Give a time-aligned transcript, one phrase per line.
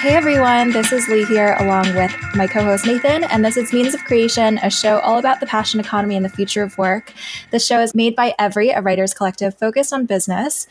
[0.00, 3.70] Hey everyone, this is Lee here along with my co host Nathan, and this is
[3.70, 7.12] Means of Creation, a show all about the passion economy and the future of work.
[7.50, 10.66] The show is made by Every, a writers collective focused on business.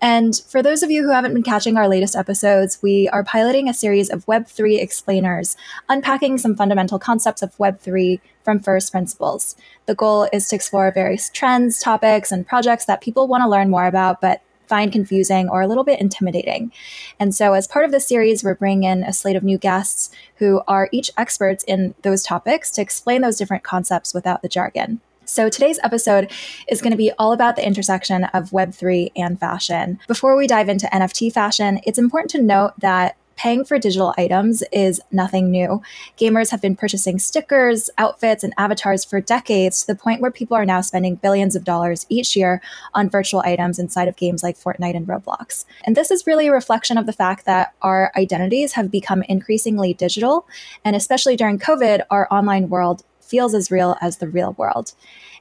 [0.00, 3.68] And for those of you who haven't been catching our latest episodes, we are piloting
[3.68, 5.56] a series of Web3 explainers,
[5.88, 9.54] unpacking some fundamental concepts of Web3 from first principles.
[9.86, 13.70] The goal is to explore various trends, topics, and projects that people want to learn
[13.70, 16.72] more about, but find confusing or a little bit intimidating.
[17.18, 20.10] And so, as part of this series, we're bringing in a slate of new guests
[20.36, 25.00] who are each experts in those topics to explain those different concepts without the jargon.
[25.24, 26.30] So, today's episode
[26.68, 29.98] is going to be all about the intersection of Web3 and fashion.
[30.08, 34.62] Before we dive into NFT fashion, it's important to note that paying for digital items
[34.72, 35.82] is nothing new.
[36.18, 40.56] Gamers have been purchasing stickers, outfits, and avatars for decades to the point where people
[40.56, 42.60] are now spending billions of dollars each year
[42.94, 45.64] on virtual items inside of games like Fortnite and Roblox.
[45.84, 49.94] And this is really a reflection of the fact that our identities have become increasingly
[49.94, 50.46] digital.
[50.84, 54.92] And especially during COVID, our online world feels as real as the real world.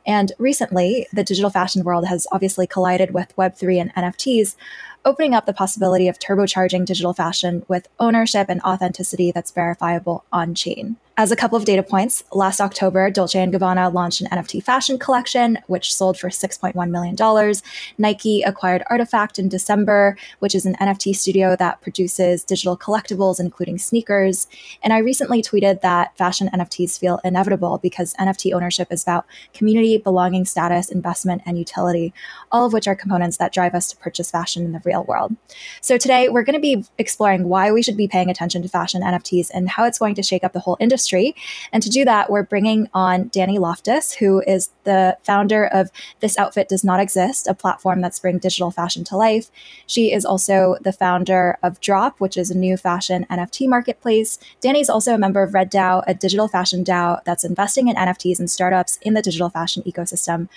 [0.05, 4.55] And recently, the digital fashion world has obviously collided with Web3 and NFTs,
[5.03, 10.53] opening up the possibility of turbocharging digital fashion with ownership and authenticity that's verifiable on
[10.55, 10.97] chain.
[11.17, 14.97] As a couple of data points, last October, Dolce & Gabbana launched an NFT fashion
[14.97, 17.55] collection, which sold for $6.1 million.
[17.97, 23.77] Nike acquired Artifact in December, which is an NFT studio that produces digital collectibles, including
[23.77, 24.47] sneakers.
[24.81, 29.97] And I recently tweeted that fashion NFTs feel inevitable because NFT ownership is about community,
[29.97, 32.13] belonging status, investment, and utility,
[32.53, 35.35] all of which are components that drive us to purchase fashion in the real world.
[35.81, 39.01] So today, we're going to be exploring why we should be paying attention to fashion
[39.01, 41.35] NFTs and how it's going to shake up the whole industry industry.
[41.71, 46.37] And to do that, we're bringing on Dani Loftus, who is the founder of This
[46.37, 49.51] Outfit Does Not Exist, a platform that's bringing digital fashion to life.
[49.87, 54.39] She is also the founder of DRAUP, which is a new fashion NFT marketplace.
[54.61, 57.95] Dani is also a member of Red DAO, a digital fashion DAO that's investing in
[57.95, 60.47] NFTs and startups in the digital fashion ecosystem.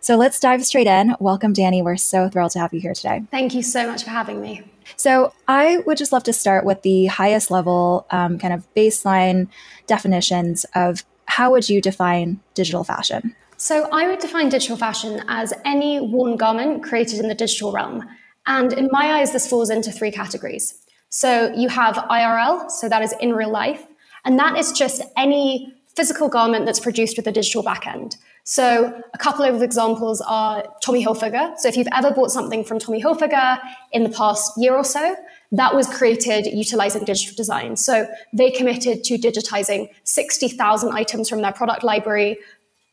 [0.00, 1.14] So let's dive straight in.
[1.20, 1.80] Welcome, Danny.
[1.80, 3.22] We're so thrilled to have you here today.
[3.30, 4.62] Thank you so much for having me.
[4.96, 9.48] So, I would just love to start with the highest level um, kind of baseline
[9.86, 13.34] definitions of how would you define digital fashion?
[13.56, 18.08] So, I would define digital fashion as any worn garment created in the digital realm.
[18.46, 20.82] And in my eyes, this falls into three categories.
[21.08, 23.84] So, you have IRL, so that is in real life,
[24.24, 28.16] and that is just any physical garment that's produced with a digital backend.
[28.44, 31.56] So a couple of examples are Tommy Hilfiger.
[31.58, 33.58] So if you've ever bought something from Tommy Hilfiger
[33.92, 35.16] in the past year or so,
[35.52, 37.76] that was created utilizing digital design.
[37.76, 42.38] So they committed to digitizing 60,000 items from their product library,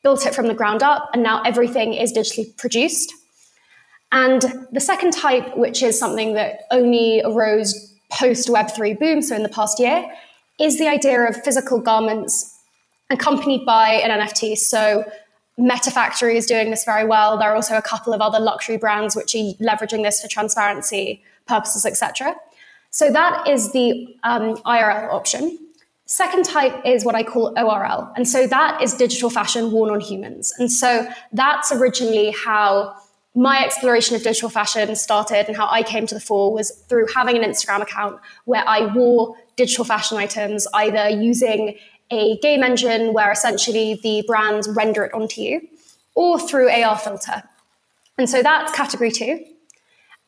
[0.03, 3.11] built it from the ground up, and now everything is digitally produced.
[4.11, 9.43] And the second type, which is something that only arose post Web3 boom, so in
[9.43, 10.05] the past year,
[10.59, 12.55] is the idea of physical garments
[13.09, 14.57] accompanied by an NFT.
[14.57, 15.05] So
[15.59, 17.37] Meta Factory is doing this very well.
[17.37, 21.21] There are also a couple of other luxury brands which are leveraging this for transparency
[21.45, 22.35] purposes, etc.
[22.91, 25.57] So that is the um, IRL option.
[26.05, 28.11] Second type is what I call ORL.
[28.15, 30.51] And so that is digital fashion worn on humans.
[30.57, 32.95] And so that's originally how
[33.35, 37.07] my exploration of digital fashion started and how I came to the fore was through
[37.13, 41.77] having an Instagram account where I wore digital fashion items, either using
[42.11, 45.61] a game engine where essentially the brands render it onto you,
[46.15, 47.43] or through AR filter.
[48.17, 49.45] And so that's category two.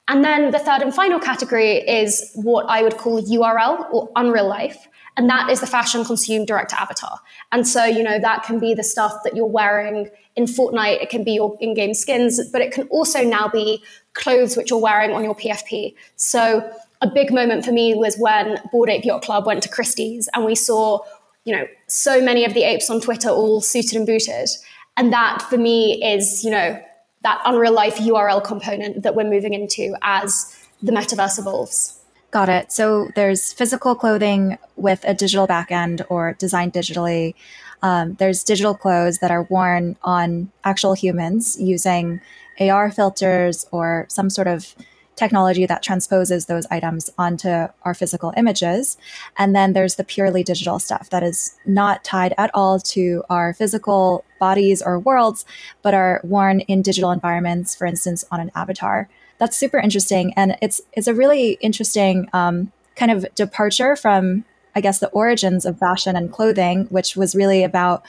[0.08, 4.48] And then the third and final category is what I would call URL or unreal
[4.48, 4.88] life.
[5.18, 7.20] And that is the fashion consumed direct avatar.
[7.52, 11.10] And so, you know, that can be the stuff that you're wearing in Fortnite, it
[11.10, 14.80] can be your in game skins, but it can also now be clothes which you're
[14.80, 15.96] wearing on your PFP.
[16.16, 16.72] So,
[17.02, 20.46] a big moment for me was when Bored Ape Yacht Club went to Christie's and
[20.46, 21.00] we saw
[21.46, 24.50] you know, so many of the apes on Twitter all suited and booted.
[24.98, 26.82] And that for me is, you know,
[27.24, 32.00] that unreal life URL component that we're moving into as the metaverse evolves.
[32.32, 32.72] Got it.
[32.72, 37.36] So there's physical clothing with a digital backend or designed digitally.
[37.82, 42.22] Um, there's digital clothes that are worn on actual humans using
[42.60, 44.76] AR filters or some sort of
[45.16, 48.98] technology that transposes those items onto our physical images.
[49.38, 53.54] And then there's the purely digital stuff that is not tied at all to our
[53.54, 55.46] physical bodies or worlds,
[55.82, 59.10] but are worn in digital environments, for instance, on an avatar.
[59.38, 60.34] That's super interesting.
[60.36, 65.66] And it's, it's a really interesting um, kind of departure from, I guess, the origins
[65.66, 68.06] of fashion and clothing, which was really about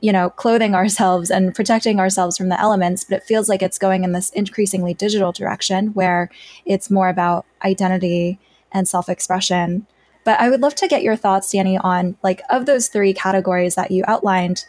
[0.00, 3.78] you know, clothing ourselves and protecting ourselves from the elements, but it feels like it's
[3.78, 6.30] going in this increasingly digital direction where
[6.64, 8.38] it's more about identity
[8.72, 9.86] and self expression.
[10.24, 13.76] But I would love to get your thoughts, Dani, on like of those three categories
[13.76, 14.64] that you outlined,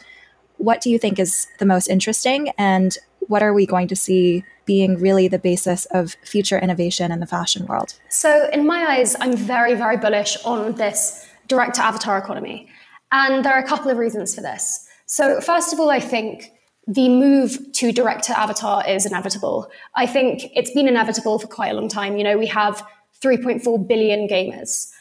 [0.57, 4.43] what do you think is the most interesting and what are we going to see
[4.65, 7.95] being really the basis of future innovation in the fashion world?
[8.09, 12.69] So, in my eyes, I'm very, very bullish on this direct to avatar economy.
[13.11, 14.86] And there are a couple of reasons for this.
[15.07, 16.51] So, first of all, I think
[16.85, 19.69] the move to direct to avatar is inevitable.
[19.95, 22.17] I think it's been inevitable for quite a long time.
[22.17, 22.85] You know, we have
[23.21, 24.91] 3.4 billion gamers.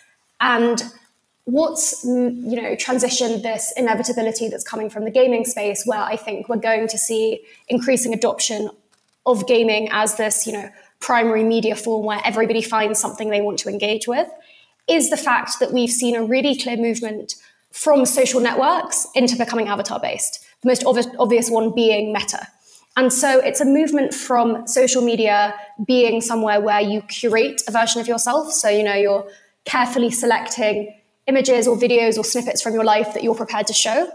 [0.40, 0.82] And
[1.44, 6.16] what's mm, you know transitioned this inevitability that's coming from the gaming space where i
[6.16, 8.68] think we're going to see increasing adoption
[9.26, 10.68] of gaming as this you know
[10.98, 14.28] primary media form where everybody finds something they want to engage with
[14.88, 17.36] is the fact that we've seen a really clear movement
[17.76, 22.46] from social networks into becoming avatar based the most obvious, obvious one being meta
[22.98, 25.54] and so it's a movement from social media
[25.86, 29.26] being somewhere where you curate a version of yourself so you know you're
[29.64, 30.94] carefully selecting
[31.26, 34.10] images or videos or snippets from your life that you're prepared to show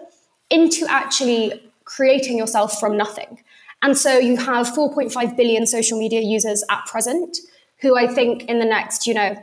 [0.50, 3.42] into actually creating yourself from nothing.
[3.82, 7.38] And so you have 4.5 billion social media users at present
[7.82, 9.36] who I think in the next, you know,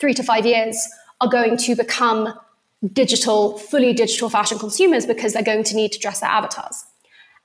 [0.00, 0.76] three to five years
[1.20, 2.34] are going to become
[2.92, 6.84] digital, fully digital fashion consumers because they're going to need to dress their avatars.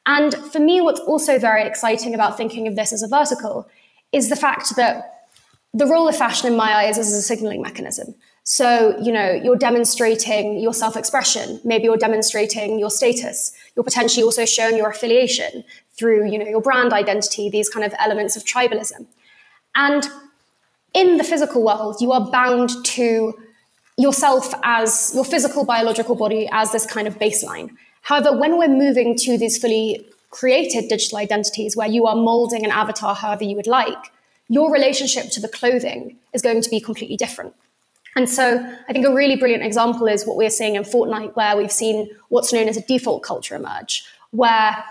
[0.05, 3.69] And for me, what's also very exciting about thinking of this as a vertical
[4.11, 5.27] is the fact that
[5.73, 8.15] the role of fashion in my eyes is as a signaling mechanism.
[8.43, 11.61] So, you know, you're demonstrating your self expression.
[11.63, 13.51] Maybe you're demonstrating your status.
[13.75, 15.63] You're potentially also showing your affiliation
[15.95, 19.05] through, you know, your brand identity, these kind of elements of tribalism.
[19.75, 20.07] And
[20.95, 23.33] in the physical world, you are bound to
[23.99, 27.69] yourself as your physical biological body as this kind of baseline.
[28.01, 32.71] However, when we're moving to these fully created digital identities where you are molding an
[32.71, 33.97] avatar however you would like,
[34.47, 37.53] your relationship to the clothing is going to be completely different.
[38.15, 38.57] And so
[38.87, 42.09] I think a really brilliant example is what we're seeing in Fortnite, where we've seen
[42.29, 44.83] what's known as a default culture emerge, where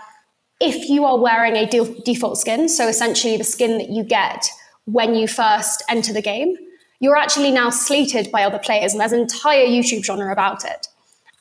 [0.61, 4.49] if you are wearing a de- default skin, so essentially the skin that you get
[4.85, 6.55] when you first enter the game,
[6.99, 10.87] you're actually now slated by other players, and there's an entire YouTube genre about it.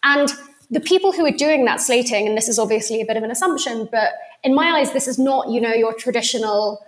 [0.02, 0.32] And
[0.70, 3.30] the people who are doing that slating, and this is obviously a bit of an
[3.30, 4.12] assumption, but
[4.44, 6.84] in my eyes, this is not, you know, your traditional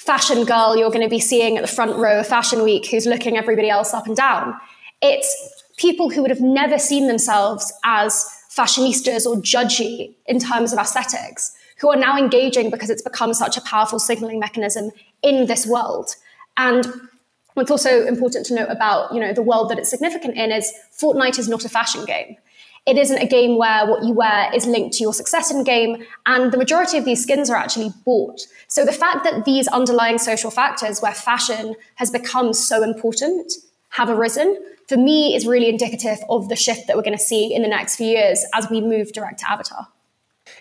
[0.00, 3.04] fashion girl you're going to be seeing at the front row of Fashion Week who's
[3.04, 4.54] looking everybody else up and down.
[5.02, 10.78] It's people who would have never seen themselves as fashionistas or judgy in terms of
[10.78, 14.90] aesthetics who are now engaging because it's become such a powerful signaling mechanism
[15.22, 16.14] in this world.
[16.56, 16.86] And
[17.54, 20.72] what's also important to note about you know the world that it's significant in is
[20.98, 22.36] Fortnite is not a fashion game.
[22.86, 26.02] It isn't a game where what you wear is linked to your success in game,
[26.26, 28.40] and the majority of these skins are actually bought.
[28.68, 33.52] So the fact that these underlying social factors where fashion has become so important
[33.90, 34.56] have arisen,
[34.88, 37.68] for me, is really indicative of the shift that we're going to see in the
[37.68, 39.88] next few years as we move direct to avatar.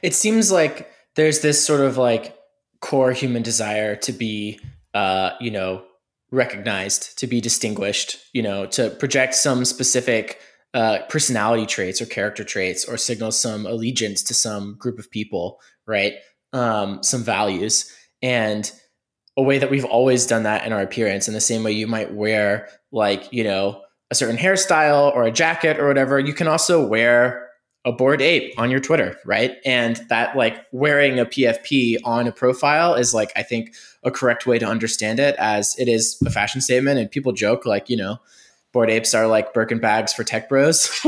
[0.01, 2.35] It seems like there's this sort of like
[2.81, 4.59] core human desire to be,
[4.93, 5.83] uh, you know,
[6.31, 10.39] recognized, to be distinguished, you know, to project some specific
[10.73, 15.59] uh, personality traits or character traits or signal some allegiance to some group of people,
[15.87, 16.13] right?
[16.53, 17.91] Um, some values.
[18.21, 18.71] And
[19.37, 21.87] a way that we've always done that in our appearance, in the same way you
[21.87, 26.47] might wear, like, you know, a certain hairstyle or a jacket or whatever, you can
[26.47, 27.48] also wear
[27.89, 29.57] a bored ape on your Twitter, right?
[29.65, 34.45] And that, like, wearing a PFP on a profile is, like, I think a correct
[34.45, 36.99] way to understand it as it is a fashion statement.
[36.99, 38.19] And people joke, like, you know,
[38.71, 40.89] bored apes are like Birkin bags for tech bros.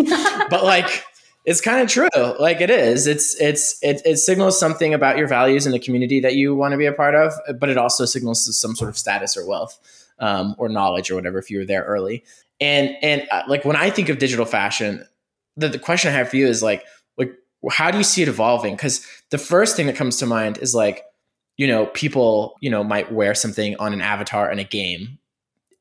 [0.50, 1.04] but like
[1.46, 2.10] it's kind of true.
[2.40, 3.08] Like it is.
[3.08, 6.74] It's it's it, it signals something about your values and the community that you want
[6.74, 9.80] to be a part of, but it also signals some sort of status or wealth
[10.20, 12.24] um, or knowledge or whatever if you were there early.
[12.60, 15.06] And and uh, like when I think of digital fashion,
[15.62, 16.86] the, the question I have for you is like
[17.18, 17.34] like
[17.70, 18.76] how do you see it evolving?
[18.76, 21.04] Because the first thing that comes to mind is like
[21.58, 25.20] you know people you know might wear something on an avatar in a game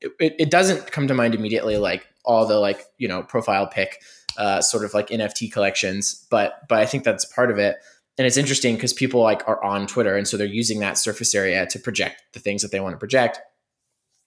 [0.01, 4.01] it, it doesn't come to mind immediately like all the like you know profile pic
[4.39, 7.77] uh, sort of like NFT collections, but but I think that's part of it.
[8.19, 11.35] And it's interesting because people like are on Twitter, and so they're using that surface
[11.35, 13.41] area to project the things that they want to project.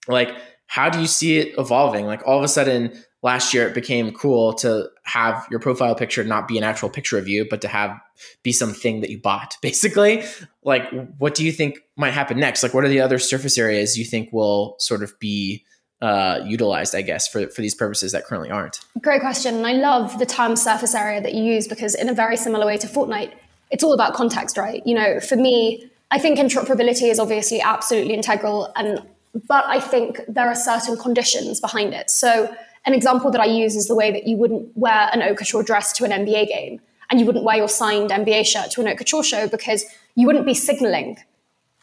[0.08, 0.36] Like,
[0.68, 2.06] how do you see it evolving?
[2.06, 6.24] Like all of a sudden, last year it became cool to have your profile picture
[6.24, 8.00] not be an actual picture of you, but to have
[8.44, 10.24] be something that you bought, basically.
[10.64, 10.84] Like,
[11.18, 12.64] what do you think might happen next?
[12.64, 15.66] Like, what are the other surface areas you think will sort of be
[16.02, 18.82] uh, utilized, I guess, for, for these purposes that currently aren't?
[19.02, 19.56] Great question.
[19.56, 22.66] And I love the term surface area that you use because, in a very similar
[22.66, 23.32] way to Fortnite,
[23.72, 24.86] it's all about context, right?
[24.86, 29.02] You know, for me, I think interoperability is obviously absolutely integral, and
[29.48, 32.10] but I think there are certain conditions behind it.
[32.10, 32.54] So
[32.86, 35.94] an example that I use is the way that you wouldn't wear an couture dress
[35.94, 39.24] to an NBA game and you wouldn't wear your signed NBA shirt to an couture
[39.24, 39.86] show because
[40.16, 41.18] you wouldn't be signaling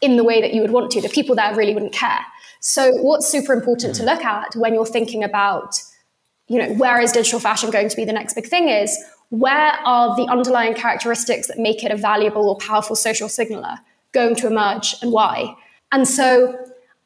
[0.00, 1.00] in the way that you would want to.
[1.00, 2.24] The people there really wouldn't care.
[2.60, 5.80] So what's super important to look at when you're thinking about,
[6.48, 8.96] you know, where is digital fashion going to be the next big thing is
[9.30, 13.78] where are the underlying characteristics that make it a valuable or powerful social signaler
[14.12, 15.54] going to emerge and why?
[15.92, 16.58] And so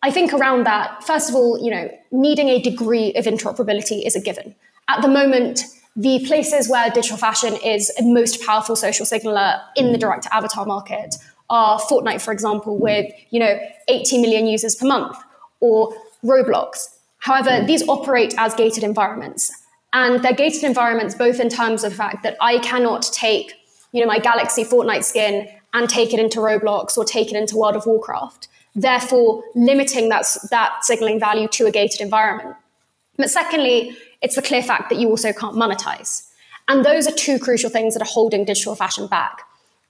[0.04, 4.14] I think around that, first of all, you know, needing a degree of interoperability is
[4.14, 4.54] a given.
[4.86, 5.64] At the moment,
[5.96, 10.66] the places where digital fashion is a most powerful social signaler in the direct avatar
[10.66, 11.14] market
[11.48, 13.58] are Fortnite, for example, with you know
[13.88, 15.16] 80 million users per month,
[15.60, 16.98] or Roblox.
[17.20, 19.50] However, these operate as gated environments,
[19.94, 23.54] and they're gated environments both in terms of the fact that I cannot take
[23.92, 27.56] you know my Galaxy Fortnite skin and take it into Roblox or take it into
[27.56, 32.56] World of Warcraft, therefore limiting that that signaling value to a gated environment.
[33.16, 36.28] But secondly, it's the clear fact that you also can't monetize.
[36.68, 39.42] And those are two crucial things that are holding digital fashion back.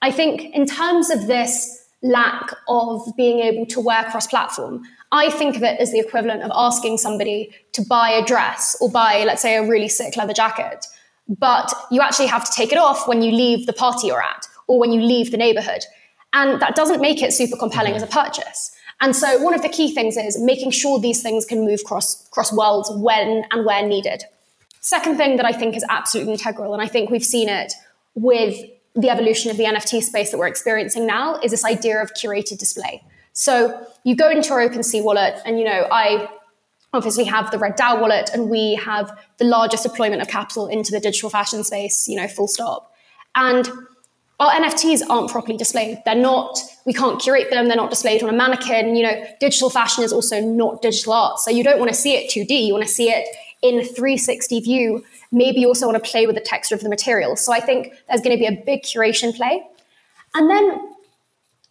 [0.02, 5.30] I think, in terms of this lack of being able to wear cross platform, I
[5.30, 9.24] think of it as the equivalent of asking somebody to buy a dress or buy,
[9.24, 10.84] let's say, a really sick leather jacket,
[11.28, 14.46] but you actually have to take it off when you leave the party you're at
[14.66, 15.84] or when you leave the neighborhood.
[16.32, 18.02] And that doesn't make it super compelling mm-hmm.
[18.02, 18.73] as a purchase.
[19.04, 22.26] And so one of the key things is making sure these things can move cross
[22.30, 24.24] cross worlds when and where needed.
[24.80, 27.74] Second thing that I think is absolutely integral, and I think we've seen it
[28.14, 28.56] with
[28.94, 32.56] the evolution of the NFT space that we're experiencing now, is this idea of curated
[32.56, 33.02] display.
[33.34, 36.26] So you go into our OpenSea wallet, and you know, I
[36.94, 40.92] obviously have the Red DAO wallet, and we have the largest deployment of capital into
[40.92, 42.90] the digital fashion space, you know, full stop.
[43.34, 43.68] And
[44.40, 46.02] our NFTs aren't properly displayed.
[46.04, 47.68] They're not, we can't curate them.
[47.68, 48.96] They're not displayed on a mannequin.
[48.96, 51.38] You know, digital fashion is also not digital art.
[51.38, 52.66] So you don't want to see it 2D.
[52.66, 53.26] You want to see it
[53.62, 55.04] in 360 view.
[55.30, 57.36] Maybe you also want to play with the texture of the material.
[57.36, 59.62] So I think there's going to be a big curation play.
[60.34, 60.80] And then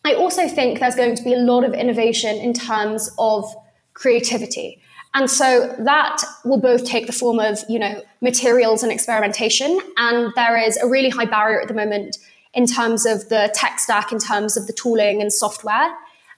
[0.06, 3.54] I also think there's going to be a lot of innovation in terms of
[3.94, 4.80] creativity.
[5.14, 9.80] And so that will both take the form of, you know, materials and experimentation.
[9.98, 12.18] And there is a really high barrier at the moment
[12.54, 15.94] in terms of the tech stack, in terms of the tooling and software.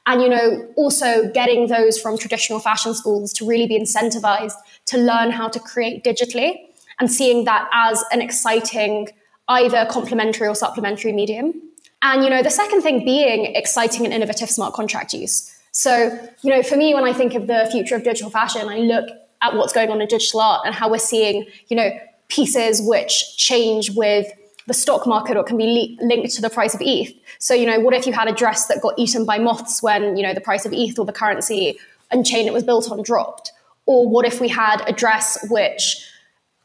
[0.08, 4.54] And, you know, also getting those from traditional fashion schools to really be incentivized
[4.88, 6.58] to learn how to create digitally
[7.00, 9.10] and seeing that as an exciting,
[9.48, 11.54] either complementary or supplementary medium.
[12.02, 15.52] And, you know, the second thing being exciting and innovative smart contract use.
[15.72, 18.78] So, you know, for me, when I think of the future of digital fashion, I
[18.78, 19.10] look
[19.42, 21.90] at what's going on in digital art and how we're seeing, you know,
[22.28, 24.28] pieces which change with
[24.68, 27.14] the stock market or can be le- linked to the price of ETH.
[27.40, 30.18] So, you know, what if you had a dress that got eaten by moths when,
[30.18, 31.78] you know, the price of ETH or the currency
[32.12, 33.52] and chain it was built on dropped?
[33.86, 36.08] Or what if we had a dress which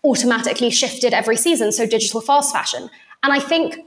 [0.03, 2.89] automatically shifted every season, so digital fast fashion?
[3.23, 3.79] And I think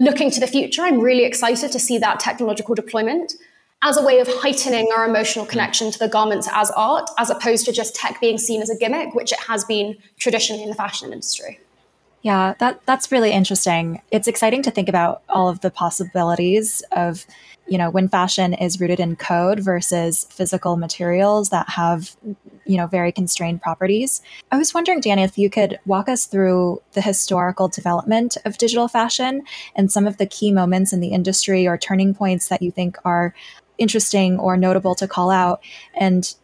[0.00, 3.34] looking to the future, I'm really excited to see that technological deployment
[3.82, 7.64] as a way of heightening our emotional connection to the garments as art, as opposed
[7.66, 10.74] to just tech being seen as a gimmick, which it has been traditionally in the
[10.74, 11.60] fashion industry.
[12.22, 14.02] Yeah, that that's really interesting.
[14.10, 17.24] It's exciting to think about all of the possibilities of,
[17.66, 22.14] you know, when fashion is rooted in code versus physical materials that have,
[22.66, 24.20] you know, very constrained properties.
[24.52, 28.86] I was wondering, Dani, if you could walk us through the historical development of digital
[28.86, 29.42] fashion
[29.74, 32.98] and some of the key moments in the industry or turning points that you think
[33.02, 33.34] are
[33.78, 35.62] interesting or notable to call out
[35.94, 36.34] and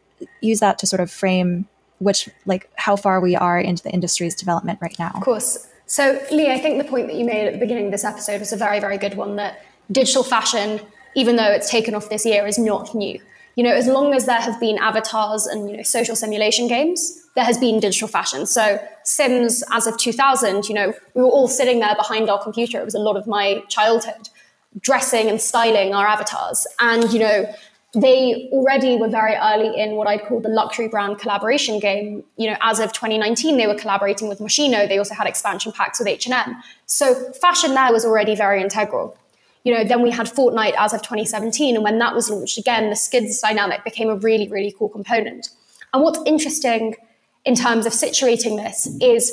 [0.40, 4.34] use that to sort of frame which like how far we are into the industry's
[4.34, 5.12] development right now.
[5.14, 5.68] Of course.
[5.86, 8.40] So, Lee, I think the point that you made at the beginning of this episode
[8.40, 10.80] was a very, very good one that digital fashion,
[11.14, 13.20] even though it's taken off this year, is not new.
[13.54, 17.22] You know, as long as there have been avatars and you know social simulation games,
[17.36, 18.46] there has been digital fashion.
[18.46, 22.80] So Sims, as of 2000, you know, we were all sitting there behind our computer.
[22.80, 24.28] It was a lot of my childhood,
[24.80, 26.66] dressing and styling our avatars.
[26.80, 27.54] And you know,
[27.96, 32.22] they already were very early in what I'd call the luxury brand collaboration game.
[32.36, 34.86] You know, as of 2019, they were collaborating with Moschino.
[34.86, 36.62] They also had expansion packs with H&M.
[36.84, 39.16] So fashion there was already very integral.
[39.64, 42.90] You know, then we had Fortnite as of 2017, and when that was launched again,
[42.90, 45.48] the skins dynamic became a really, really cool component.
[45.92, 46.94] And what's interesting
[47.44, 49.32] in terms of situating this is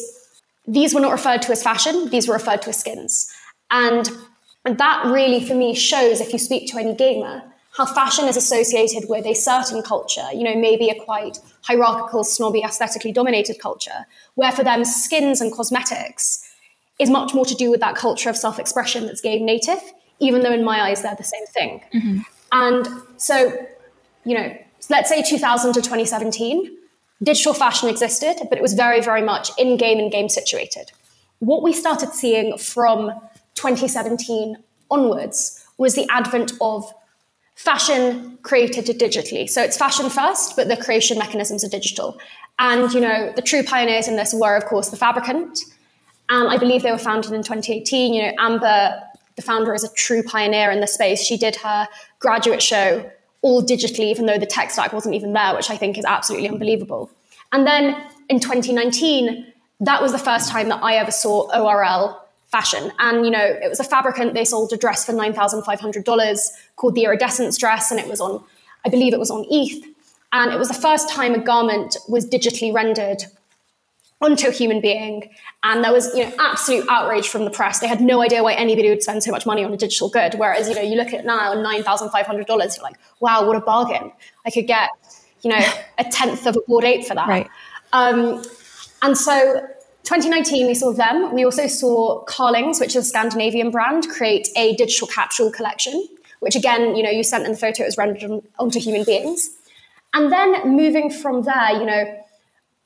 [0.66, 3.32] these were not referred to as fashion; these were referred to as skins,
[3.70, 4.10] and
[4.66, 7.44] that really, for me, shows if you speak to any gamer
[7.76, 12.62] how fashion is associated with a certain culture, you know, maybe a quite hierarchical, snobby,
[12.64, 16.48] aesthetically dominated culture, where for them skins and cosmetics
[17.00, 19.80] is much more to do with that culture of self expression that's game native,
[20.20, 21.82] even though in my eyes they're the same thing.
[21.94, 22.20] Mm-hmm.
[22.52, 22.88] And
[23.18, 23.52] so,
[24.24, 24.56] you know,
[24.90, 26.78] let's say 2000 to 2017,
[27.24, 30.92] digital fashion existed, but it was very, very much in game and game situated.
[31.40, 33.12] What we started seeing from
[33.56, 34.58] 2017
[34.92, 36.94] onwards was the advent of
[37.56, 39.50] fashion created digitally.
[39.50, 42.20] So it's fashion first, but the creation mechanisms are digital.
[42.60, 45.60] And, you know, the true pioneers in this were, of course, the Fabricant.
[46.30, 48.14] And I believe they were founded in 2018.
[48.14, 49.02] You know, Amber,
[49.36, 51.22] the founder, is a true pioneer in the space.
[51.24, 51.88] She did her
[52.20, 53.10] graduate show
[53.42, 56.48] all digitally, even though the tech stack wasn't even there, which I think is absolutely
[56.48, 57.12] unbelievable.
[57.52, 62.23] And then in 2019, that was the first time that I ever saw ORL
[62.54, 62.92] fashion.
[63.00, 64.36] And, you know, it was a fabricant.
[64.36, 67.90] They sold a dress for $9,500 called the Iridescence dress.
[67.90, 68.44] And it was on,
[68.86, 69.84] I believe it was on ETH.
[70.32, 73.24] And it was the first time a garment was digitally rendered
[74.22, 75.30] onto a human being.
[75.64, 77.80] And there was, you know, absolute outrage from the press.
[77.80, 80.36] They had no idea why anybody would spend so much money on a digital good.
[80.36, 84.12] Whereas, you know, you look at now, $9,500, you're like, wow, what a bargain.
[84.46, 84.90] I could get,
[85.42, 85.62] you know,
[85.98, 87.28] a tenth of a Bored Ape for that.
[87.28, 87.50] Right.
[87.94, 88.44] Um,
[89.02, 89.68] and so
[90.04, 91.34] 2019, we saw them.
[91.34, 96.08] We also saw Carlings, which is a Scandinavian brand, create a digital capsule collection,
[96.42, 99.06] which again, you know, you sent in the photo, it was rendered on, onto human
[99.06, 99.50] beings.
[100.14, 102.24] And then moving from there, you know,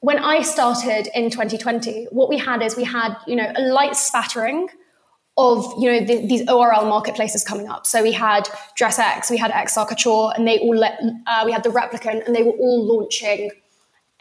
[0.01, 3.95] when I started in 2020, what we had is we had, you know, a light
[3.95, 4.69] spattering
[5.37, 7.87] of, you know, the, these ORL marketplaces coming up.
[7.87, 8.47] So we had
[8.79, 12.35] DressX, we had XR Couture, and they all, let, uh, we had the Replicant, and
[12.35, 13.51] they were all launching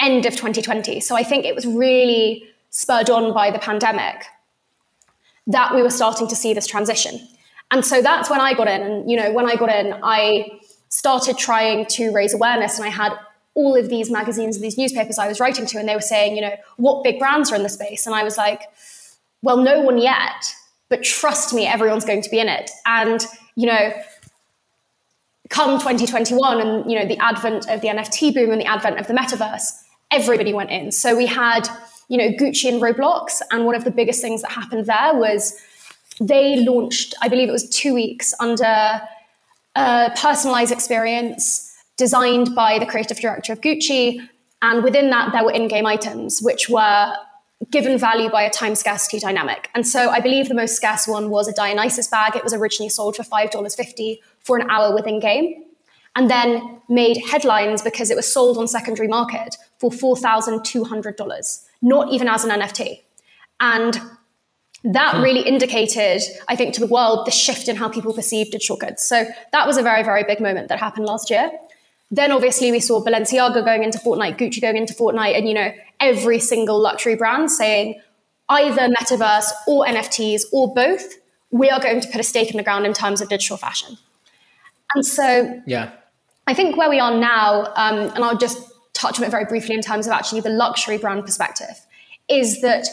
[0.00, 1.00] end of 2020.
[1.00, 4.26] So I think it was really spurred on by the pandemic
[5.46, 7.18] that we were starting to see this transition.
[7.70, 8.82] And so that's when I got in.
[8.82, 12.90] And, you know, when I got in, I started trying to raise awareness and I
[12.90, 13.14] had
[13.54, 16.36] all of these magazines and these newspapers I was writing to, and they were saying,
[16.36, 18.04] you know, what big brands are in the space?
[18.04, 18.60] And I was like,
[19.40, 20.52] well, no one yet,
[20.90, 22.70] but trust me, everyone's going to be in it.
[22.84, 23.94] And, you know,
[25.48, 29.06] come 2021 and, you know, the advent of the NFT boom and the advent of
[29.06, 30.92] the metaverse, everybody went in.
[30.92, 31.66] So we had,
[32.08, 33.40] you know, Gucci and Roblox.
[33.50, 35.60] And one of the biggest things that happened there was
[36.20, 39.00] they launched, I believe it was two weeks under
[39.74, 44.18] a personalized experience designed by the creative director of Gucci.
[44.62, 47.14] And within that, there were in game items, which were
[47.70, 49.70] given value by a time scarcity dynamic.
[49.74, 52.36] And so I believe the most scarce one was a Dionysus bag.
[52.36, 55.64] It was originally sold for $5.50 for an hour within game
[56.14, 62.28] and then made headlines because it was sold on secondary market for $4,200, not even
[62.28, 63.00] as an NFT.
[63.60, 64.00] And
[64.84, 65.22] that hmm.
[65.22, 69.02] really indicated, I think, to the world the shift in how people perceive digital goods.
[69.02, 71.50] So that was a very, very big moment that happened last year.
[72.10, 75.72] Then obviously we saw Balenciaga going into Fortnite, Gucci going into Fortnite, and you know
[75.98, 78.00] every single luxury brand saying
[78.48, 81.14] either metaverse or NFTs or both.
[81.50, 83.98] We are going to put a stake in the ground in terms of digital fashion.
[84.94, 85.90] And so, yeah,
[86.46, 88.58] I think where we are now, um, and I'll just
[88.96, 91.86] touch on it very briefly in terms of actually the luxury brand perspective,
[92.28, 92.88] is that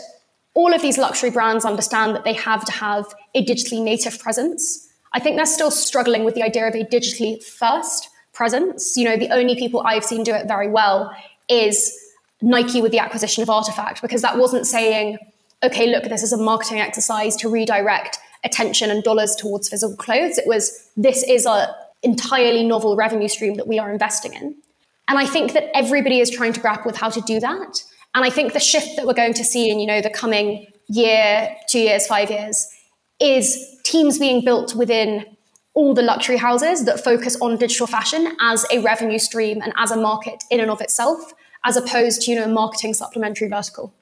[0.53, 4.89] all of these luxury brands understand that they have to have a digitally native presence.
[5.13, 8.95] I think they're still struggling with the idea of a digitally first presence.
[8.97, 11.11] You know, the only people I've seen do it very well
[11.49, 11.97] is
[12.41, 15.17] Nike with the acquisition of Artifact, because that wasn't saying,
[15.63, 20.37] okay, look, this is a marketing exercise to redirect attention and dollars towards physical clothes.
[20.37, 24.55] It was, this is a entirely novel revenue stream that we are investing in.
[25.07, 27.83] And I think that everybody is trying to grapple with how to do that.
[28.15, 30.67] And I think the shift that we're going to see in, you know, the coming
[30.87, 32.67] year, two years, five years,
[33.19, 35.25] is teams being built within
[35.73, 39.91] all the luxury houses that focus on digital fashion as a revenue stream and as
[39.91, 43.93] a market in and of itself, as opposed to, you know, marketing supplementary vertical.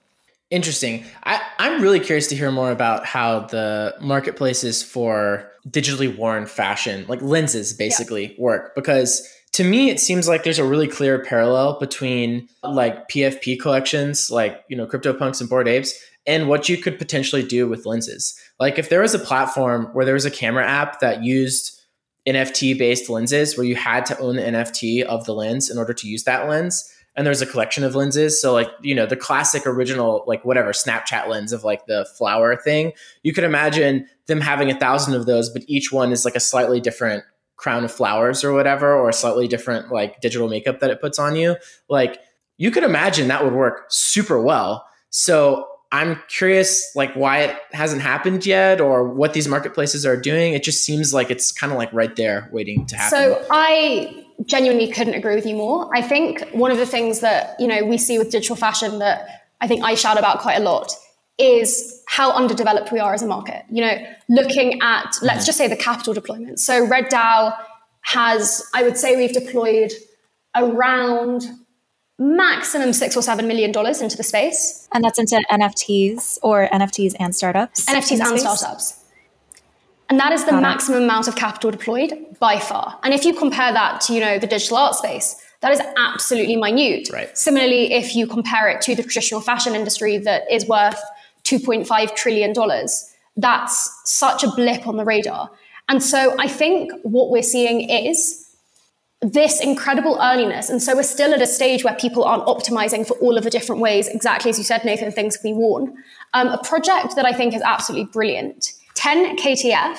[0.50, 1.06] Interesting.
[1.24, 7.06] I, I'm really curious to hear more about how the marketplaces for digitally worn fashion,
[7.08, 8.36] like lenses basically, yeah.
[8.38, 8.76] work.
[8.76, 14.32] Because to me, it seems like there's a really clear parallel between like PFP collections,
[14.32, 15.94] like, you know, CryptoPunks and bored Apes,
[16.26, 18.40] and what you could potentially do with lenses.
[18.60, 21.78] Like if there was a platform where there was a camera app that used
[22.28, 25.94] NFT based lenses where you had to own the NFT of the lens in order
[25.94, 28.42] to use that lens, and there's a collection of lenses.
[28.42, 32.56] So like, you know, the classic original, like whatever Snapchat lens of like the flower
[32.56, 36.36] thing, you could imagine them having a thousand of those, but each one is like
[36.36, 37.24] a slightly different
[37.62, 41.20] crown of flowers or whatever, or a slightly different like digital makeup that it puts
[41.20, 41.56] on you.
[41.88, 42.20] Like
[42.58, 44.86] you could imagine that would work super well.
[45.10, 50.54] So I'm curious, like, why it hasn't happened yet, or what these marketplaces are doing.
[50.54, 53.20] It just seems like it's kind of like right there, waiting to happen.
[53.20, 55.90] So I genuinely couldn't agree with you more.
[55.94, 59.28] I think one of the things that you know we see with digital fashion that
[59.60, 60.94] I think I shout about quite a lot
[61.38, 63.64] is how underdeveloped we are as a market.
[63.70, 63.98] You know,
[64.30, 66.60] looking at let's just say the capital deployment.
[66.60, 67.56] So Red DAO
[68.02, 69.92] has, I would say, we've deployed
[70.56, 71.46] around
[72.20, 74.88] maximum six or seven million dollars into the space.
[74.94, 77.86] And that's into NFTs or NFTs and startups?
[77.86, 78.42] NFTs and space?
[78.42, 78.98] startups.
[80.10, 81.06] And that is the Got maximum it.
[81.06, 83.00] amount of capital deployed by far.
[83.02, 86.58] And if you compare that to, you know, the digital art space, that is absolutely
[86.58, 87.10] minute.
[87.12, 87.36] Right.
[87.38, 91.02] Similarly, if you compare it to the traditional fashion industry that is worth
[91.44, 92.54] $2.5 trillion,
[93.38, 95.50] that's such a blip on the radar.
[95.90, 98.48] And so I think what we're seeing is
[99.22, 100.70] this incredible earliness.
[100.70, 103.50] And so we're still at a stage where people aren't optimizing for all of the
[103.50, 105.96] different ways, exactly as you said, Nathan, things can be worn.
[106.34, 109.98] Um, a project that I think is absolutely brilliant 10KTF.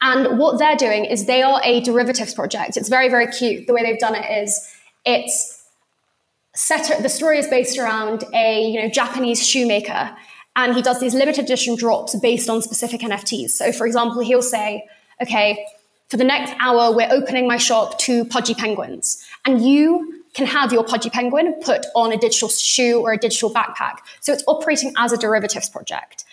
[0.00, 2.76] And what they're doing is they are a derivatives project.
[2.76, 3.66] It's very, very cute.
[3.66, 5.66] The way they've done it is it's
[6.54, 10.16] set, the story is based around a you know Japanese shoemaker
[10.56, 13.50] and he does these limited edition drops based on specific NFTs.
[13.50, 14.86] So, for example, he'll say,
[15.22, 15.66] okay,
[16.08, 19.24] for the next hour, we're opening my shop to pudgy penguins.
[19.44, 23.52] And you can have your pudgy penguin put on a digital shoe or a digital
[23.52, 23.98] backpack.
[24.20, 26.24] So it's operating as a derivatives project.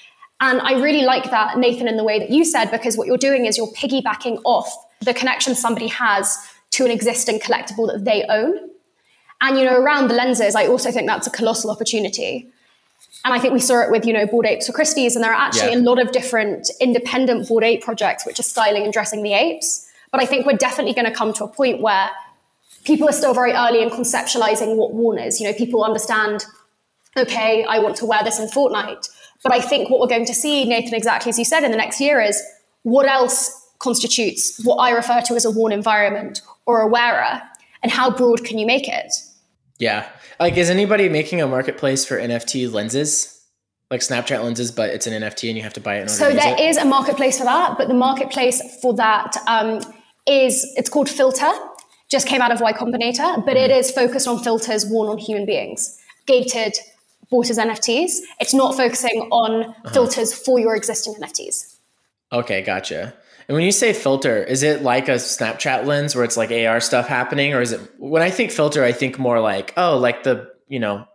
[0.42, 3.18] And I really like that, Nathan, in the way that you said, because what you're
[3.18, 6.38] doing is you're piggybacking off the connection somebody has
[6.72, 8.58] to an existing collectible that they own.
[9.42, 12.52] And, you know, around the lenses, I also think that's a colossal opportunity
[13.26, 15.32] and I think we saw it with, you know, Bored Apes for Christie's, and there
[15.32, 15.80] are actually yeah.
[15.80, 19.92] a lot of different independent Bored Ape projects which are styling and dressing the apes.
[20.12, 22.12] But I think we're definitely going to come to a point where
[22.84, 25.42] people are still very early in conceptualizing what worn is.
[25.42, 26.46] You know, people understand,
[27.18, 29.10] okay, I want to wear this in Fortnite.
[29.42, 31.78] But I think what we're going to see, Nathan, exactly as you said, in the
[31.78, 32.40] next year is
[32.84, 37.42] what else constitutes what I refer to as a worn environment or a wearer,
[37.82, 39.12] and how broad can you make it?
[39.80, 40.08] Yeah.
[40.40, 43.32] Like, is anybody making a marketplace for NFT lenses?
[43.92, 46.10] Like Snapchat lenses, but it's an NFT and you have to buy it.
[46.10, 49.80] so there is a marketplace for that, but the marketplace for that um,
[50.26, 51.52] is it's called Filter.
[52.10, 53.64] Just came out of Y Combinator, but mm.
[53.64, 56.74] it is focused on filters worn on human beings, gated,
[57.30, 58.18] bought as NFTs.
[58.40, 59.90] It's not focusing on uh-huh.
[59.92, 61.76] filters for your existing NFTs.
[62.32, 63.14] Okay, gotcha.
[63.48, 66.80] And when you say filter, is it like a Snapchat lens where it's like AR
[66.80, 70.24] stuff happening, or is it when I think filter, I think more like oh, like
[70.24, 71.06] the you know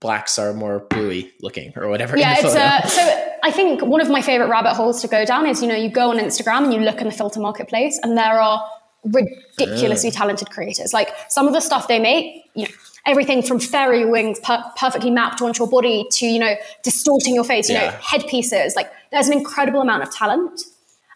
[0.00, 2.16] blacks are more bluey looking or whatever.
[2.16, 5.46] Yeah, it's uh, so I think one of my favorite rabbit holes to go down
[5.46, 8.16] is you know you go on Instagram and you look in the filter marketplace, and
[8.16, 8.62] there are
[9.04, 10.12] ridiculously uh.
[10.12, 10.92] talented creators.
[10.92, 12.74] Like some of the stuff they make, you know,
[13.06, 17.44] everything from fairy wings per- perfectly mapped onto your body to you know distorting your
[17.44, 17.90] face, you yeah.
[17.90, 18.76] know, headpieces.
[18.76, 20.62] Like there's an incredible amount of talent.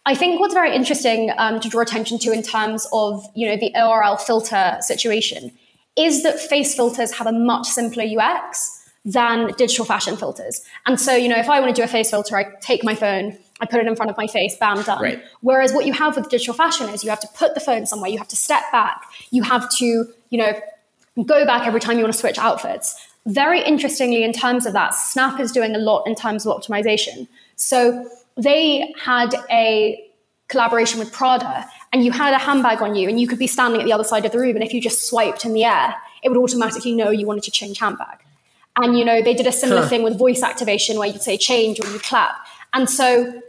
[0.09, 3.59] I think what's very interesting um, to draw attention to in terms of you know
[3.59, 5.53] the ORL filter situation
[5.97, 10.65] is that face filters have a much simpler UX than digital fashion filters.
[10.87, 12.95] And so you know if I want to do a face filter, I take my
[12.95, 15.03] phone, I put it in front of my face, bam, done.
[15.03, 15.23] Right.
[15.43, 18.09] Whereas what you have with digital fashion is you have to put the phone somewhere,
[18.09, 20.59] you have to step back, you have to you know
[21.27, 22.97] go back every time you want to switch outfits.
[23.27, 27.29] Very interestingly, in terms of that, Snap is doing a lot in terms of optimization.
[27.57, 30.03] So they had a
[30.49, 33.81] collaboration with Prada and you had a handbag on you and you could be standing
[33.81, 35.95] at the other side of the room and if you just swiped in the air,
[36.23, 38.19] it would automatically know you wanted to change handbag.
[38.77, 41.37] And you know, they did a similar thing with voice activation where you would say
[41.37, 42.37] change or you clap.
[42.73, 43.43] And so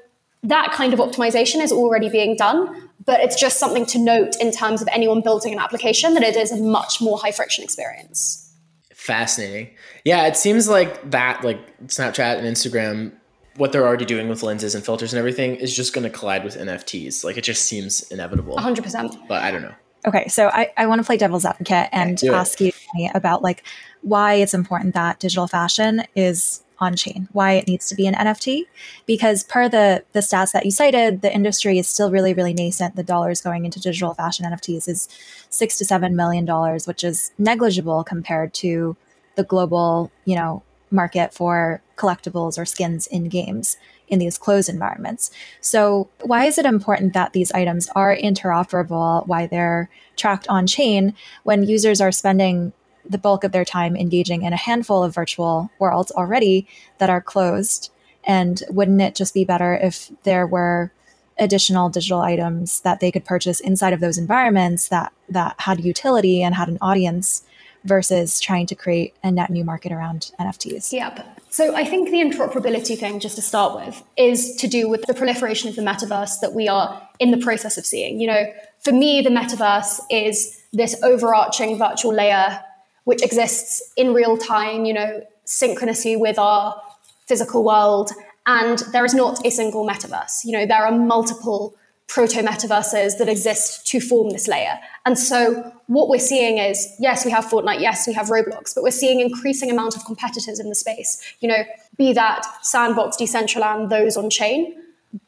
[0.43, 4.51] that kind of optimization is already being done, but it's just something to note in
[4.51, 8.51] terms of anyone building an application that it is a much more high friction experience.
[8.93, 9.69] Fascinating.
[10.03, 13.13] Yeah, it seems like that, like Snapchat and Instagram
[13.59, 16.43] what they're already doing with lenses and filters and everything is just going to collide
[16.43, 17.23] with NFTs.
[17.23, 18.55] Like it just seems inevitable.
[18.55, 19.27] 100%.
[19.27, 19.75] But I don't know.
[20.07, 22.73] Okay, so I, I want to play devil's advocate and okay, ask it.
[22.95, 23.63] you about like
[24.01, 28.13] why it's important that digital fashion is on chain, why it needs to be an
[28.13, 28.63] NFT.
[29.05, 32.95] Because per the the stats that you cited, the industry is still really, really nascent.
[32.95, 35.09] The dollars going into digital fashion NFTs is
[35.49, 38.95] six to seven million dollars, which is negligible compared to
[39.35, 45.29] the global, you know, market for collectibles or skins in games in these closed environments.
[45.61, 51.13] So, why is it important that these items are interoperable, why they're tracked on chain
[51.43, 52.73] when users are spending
[53.05, 57.21] the bulk of their time engaging in a handful of virtual worlds already that are
[57.21, 57.91] closed?
[58.23, 60.91] And wouldn't it just be better if there were
[61.39, 66.43] additional digital items that they could purchase inside of those environments that that had utility
[66.43, 67.43] and had an audience
[67.83, 70.91] versus trying to create a net new market around NFTs.
[70.91, 71.41] Yep.
[71.49, 75.13] So I think the interoperability thing, just to start with, is to do with the
[75.13, 78.19] proliferation of the metaverse that we are in the process of seeing.
[78.19, 82.63] You know, for me, the metaverse is this overarching virtual layer
[83.05, 86.79] which exists in real time, you know, synchronously with our
[87.27, 88.11] physical world.
[88.45, 90.45] And there is not a single metaverse.
[90.45, 91.75] You know, there are multiple
[92.09, 94.79] proto metaverses that exist to form this layer.
[95.05, 98.83] And so what we're seeing is yes, we have Fortnite, yes, we have Roblox, but
[98.83, 101.21] we're seeing increasing amount of competitors in the space.
[101.39, 101.63] You know,
[101.97, 104.75] be that Sandbox, Decentraland, those on chain.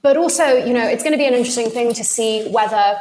[0.02, 3.00] But also, you know, it's going to be an interesting thing to see whether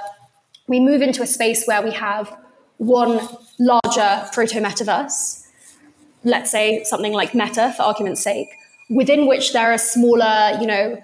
[0.68, 2.34] we move into a space where we have
[2.76, 3.20] one
[3.58, 5.46] larger proto metaverse,
[6.24, 8.48] let's say something like Meta for argument's sake,
[8.88, 11.02] within which there are smaller, you know,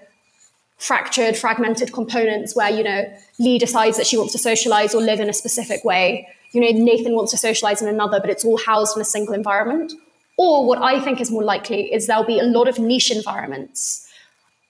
[0.78, 3.04] fractured, fragmented components where, you know,
[3.38, 6.28] Lee decides that she wants to socialize or live in a specific way.
[6.52, 9.34] You know, Nathan wants to socialize in another, but it's all housed in a single
[9.34, 9.92] environment.
[10.38, 14.06] Or what I think is more likely is there'll be a lot of niche environments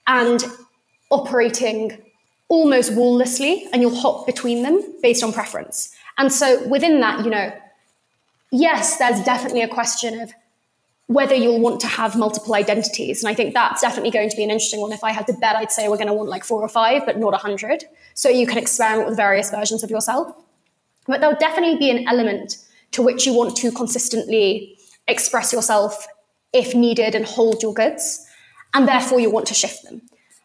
[0.05, 0.43] and
[1.09, 1.97] operating
[2.49, 5.93] almost walllessly, and you'll hop between them based on preference.
[6.17, 7.51] And so within that, you know,
[8.51, 10.31] yes, there's definitely a question of
[11.07, 13.23] whether you'll want to have multiple identities.
[13.23, 14.91] And I think that's definitely going to be an interesting one.
[14.91, 17.05] If I had to bet, I'd say we're going to want like four or five,
[17.05, 17.85] but not a hundred.
[18.13, 20.35] So you can experiment with various versions of yourself.
[21.07, 22.57] But there'll definitely be an element
[22.91, 26.07] to which you want to consistently express yourself
[26.51, 28.25] if needed and hold your goods.
[28.73, 30.01] And therefore you want to shift them.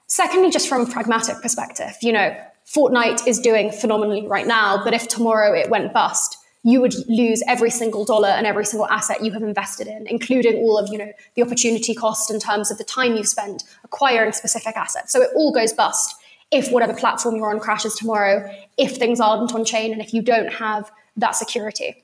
[0.06, 4.94] Secondly, just from a pragmatic perspective, you know, Fortnite is doing phenomenally right now, but
[4.94, 9.24] if tomorrow it went bust, you would lose every single dollar and every single asset
[9.24, 12.78] you have invested in, including all of you know the opportunity cost in terms of
[12.78, 15.12] the time you've spent acquiring specific assets.
[15.12, 16.14] So it all goes bust
[16.50, 20.22] if whatever platform you're on crashes tomorrow, if things aren't on chain, and if you
[20.22, 22.02] don't have that security.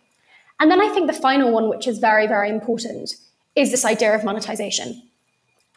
[0.59, 3.14] And then I think the final one, which is very, very important,
[3.55, 5.03] is this idea of monetization.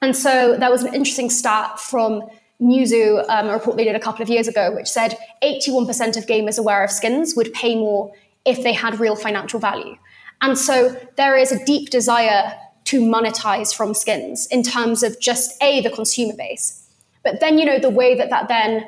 [0.01, 2.23] And so there was an interesting stat from
[2.61, 6.25] Newzoo, um, a report they did a couple of years ago, which said 81% of
[6.25, 8.11] gamers aware of skins would pay more
[8.45, 9.95] if they had real financial value.
[10.41, 12.53] And so there is a deep desire
[12.85, 16.89] to monetize from skins in terms of just A, the consumer base.
[17.23, 18.87] But then, you know, the way that that then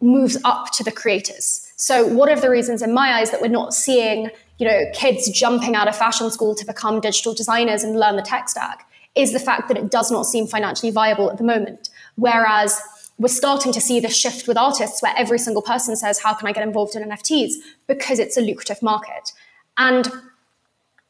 [0.00, 1.72] moves up to the creators.
[1.76, 5.28] So one of the reasons in my eyes that we're not seeing, you know, kids
[5.30, 9.32] jumping out of fashion school to become digital designers and learn the tech stack is
[9.32, 11.90] the fact that it does not seem financially viable at the moment.
[12.16, 12.80] Whereas
[13.18, 16.48] we're starting to see this shift with artists where every single person says, How can
[16.48, 17.52] I get involved in NFTs?
[17.86, 19.32] Because it's a lucrative market.
[19.76, 20.10] And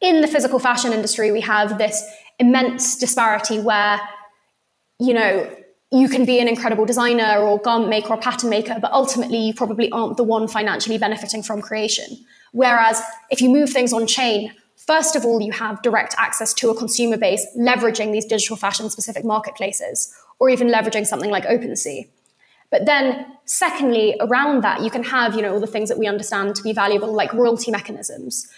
[0.01, 2.05] in the physical fashion industry, we have this
[2.39, 4.01] immense disparity where,
[4.99, 5.49] you know,
[5.93, 9.55] you can be an incredible designer or garment maker or pattern maker, but ultimately you
[9.55, 12.07] probably aren't the one financially benefiting from creation.
[12.53, 16.71] Whereas if you move things on chain, first of all, you have direct access to
[16.71, 22.09] a consumer base leveraging these digital fashion specific marketplaces or even leveraging something like OpenSea.
[22.69, 26.09] But then, secondly, around that, you can have, you know, all the things that we
[26.09, 28.49] understand to be valuable, like royalty mechanisms,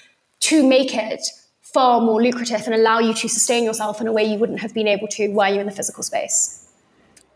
[0.41, 1.21] to make it
[1.61, 4.73] far more lucrative and allow you to sustain yourself in a way you wouldn't have
[4.73, 6.67] been able to were you in the physical space.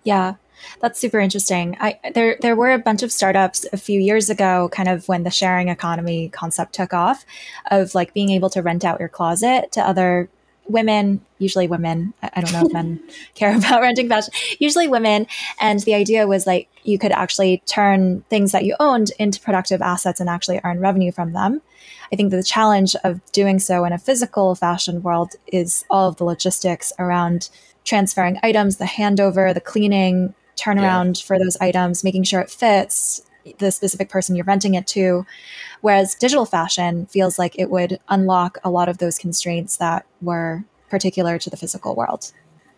[0.02, 0.37] Yeah,
[0.80, 1.76] that's super interesting.
[1.78, 5.24] I, there, there were a bunch of startups a few years ago, kind of when
[5.24, 7.26] the sharing economy concept took off,
[7.70, 10.30] of like being able to rent out your closet to other
[10.68, 12.14] women, usually women.
[12.22, 13.00] I don't know if men
[13.35, 14.33] care about renting fashion.
[14.59, 15.26] Usually women.
[15.61, 19.83] And the idea was like you could actually turn things that you owned into productive
[19.83, 21.62] assets and actually earn revenue from them.
[22.12, 26.16] I think the challenge of doing so in a physical fashion world is all of
[26.16, 27.50] the logistics around
[27.85, 31.26] transferring items, the handover, the cleaning, turnaround yeah.
[31.26, 33.22] for those items, making sure it fits
[33.59, 35.24] the specific person you're renting it to.
[35.81, 40.64] Whereas digital fashion feels like it would unlock a lot of those constraints that were
[40.91, 42.33] particular to the physical world.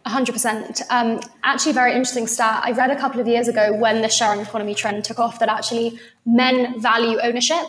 [0.06, 0.82] 100%.
[0.90, 2.62] Um, actually, very interesting stat.
[2.64, 5.48] I read a couple of years ago when the sharing economy trend took off that
[5.48, 7.64] actually men value ownership,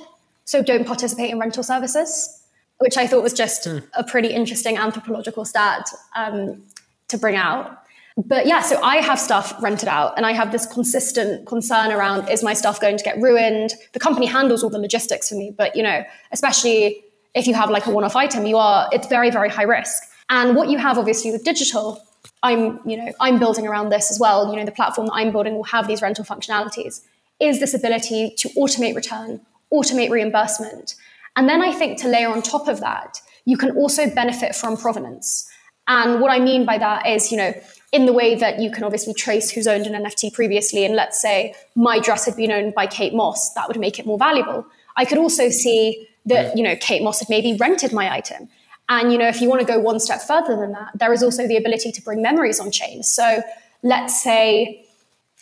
[0.46, 2.44] so don't participate in rental services,
[2.80, 3.86] which I thought was just mm.
[3.94, 6.64] a pretty interesting anthropological stat um,
[7.10, 7.84] to bring out
[8.18, 12.30] but yeah, so I have stuff rented out and I have this consistent concern around
[12.30, 13.74] is my stuff going to get ruined?
[13.94, 17.70] The company handles all the logistics for me, but you know, especially if you have
[17.70, 20.04] like a one-off item, you are it's very very high risk.
[20.30, 22.02] And what you have obviously with digital,
[22.44, 24.50] I'm, you know, I'm building around this as well.
[24.52, 27.02] You know, the platform that I'm building will have these rental functionalities.
[27.40, 29.42] Is this ability to automate return,
[29.74, 30.96] automate reimbursement.
[31.36, 34.78] And then I think to layer on top of that, you can also benefit from
[34.78, 35.50] provenance.
[35.88, 37.54] And what I mean by that is, you know,
[37.92, 40.86] in the way that you can obviously trace who's owned an NFT previously.
[40.86, 44.06] And let's say my dress had been owned by Kate Moss, that would make it
[44.06, 44.66] more valuable.
[44.96, 48.48] I could also see that, you know, Kate Moss had maybe rented my item.
[48.88, 51.24] And, you know, if you want to go one step further than that, there is
[51.24, 53.04] also the ability to bring memories on chain.
[53.04, 53.42] So
[53.84, 54.86] let's say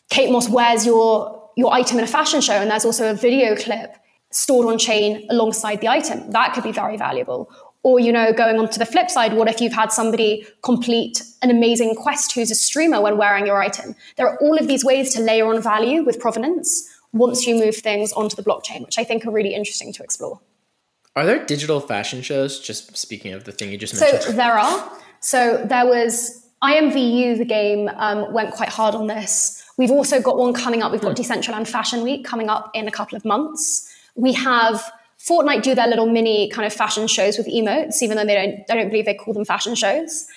[0.09, 3.55] Kate Moss wears your, your item in a fashion show and there's also a video
[3.55, 3.95] clip
[4.31, 6.31] stored on chain alongside the item.
[6.31, 7.49] That could be very valuable.
[7.81, 11.23] Or, you know, going on to the flip side, what if you've had somebody complete
[11.41, 13.95] an amazing quest who's a streamer when wearing your item?
[14.17, 17.75] There are all of these ways to layer on value with provenance, once you move
[17.75, 20.39] things onto the blockchain, which I think are really interesting to explore.
[21.15, 22.59] Are there digital fashion shows?
[22.59, 24.23] Just speaking of the thing you just mentioned.
[24.23, 24.91] So there are.
[25.21, 29.63] So there was IMVU, the game, um, went quite hard on this.
[29.77, 30.91] We've also got one coming up.
[30.91, 31.23] We've got hmm.
[31.23, 33.91] Decentraland Fashion Week coming up in a couple of months.
[34.15, 38.25] We have Fortnite do their little mini kind of fashion shows with emotes, even though
[38.25, 40.27] they don't, I don't believe they call them fashion shows.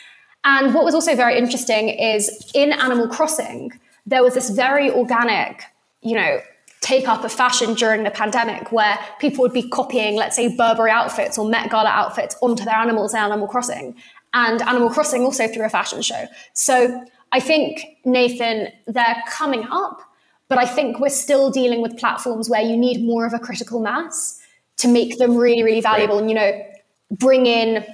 [0.44, 3.72] And what was also very interesting is in Animal Crossing,
[4.06, 5.62] there was this very organic,
[6.00, 6.40] you know,
[6.80, 10.90] take up of fashion during the pandemic where people would be copying, let's say, Burberry
[10.90, 13.94] outfits or Met Gala outfits onto their animals in Animal Crossing.
[14.34, 16.26] And Animal Crossing also threw a fashion show.
[16.54, 20.00] So I think, Nathan, they're coming up,
[20.48, 23.80] but I think we're still dealing with platforms where you need more of a critical
[23.80, 24.41] mass
[24.82, 26.22] to make them really, really valuable right.
[26.22, 26.66] and, you know,
[27.10, 27.84] bring in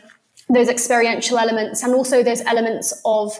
[0.48, 3.38] those experiential elements and also those elements of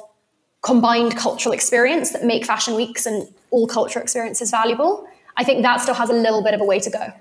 [0.63, 5.09] combined cultural experience that make fashion weeks and all cultural experiences valuable.
[5.37, 7.13] I think that still has a little bit of a way to go.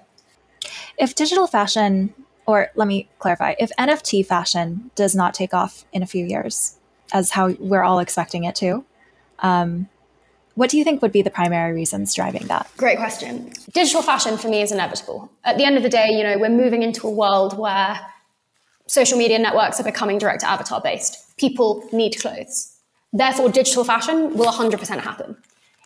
[0.97, 2.13] If digital fashion,
[2.45, 6.77] or let me clarify, if NFT fashion does not take off in a few years,
[7.13, 8.83] as how we're all expecting it to,
[9.39, 9.87] um,
[10.57, 12.67] what do you think would be the primary reasons driving that?
[12.77, 13.53] Great question.
[13.73, 15.31] Digital fashion for me is inevitable.
[15.43, 17.99] At the end of the day, you know, we're moving into a world where
[18.87, 21.37] social media networks are becoming direct to avatar based.
[21.37, 22.75] People need clothes.
[23.13, 25.37] Therefore, digital fashion will 100% happen.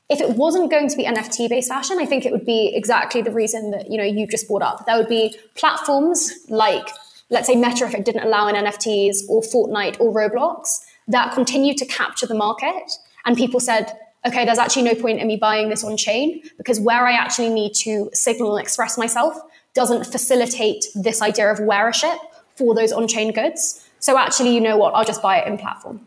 [0.08, 3.22] If it wasn't going to be NFT based fashion, I think it would be exactly
[3.22, 4.86] the reason that you know you just brought up.
[4.86, 6.88] There would be platforms like,
[7.30, 11.74] let's say, Meta if it didn't allow in NFTs, or Fortnite or Roblox that continue
[11.74, 12.92] to capture the market.
[13.26, 16.80] And people said, okay, there's actually no point in me buying this on chain because
[16.80, 19.36] where I actually need to signal and express myself
[19.74, 22.18] doesn't facilitate this idea of wearership
[22.56, 23.88] for those on chain goods.
[24.00, 24.94] So actually, you know what?
[24.94, 26.06] I'll just buy it in platform.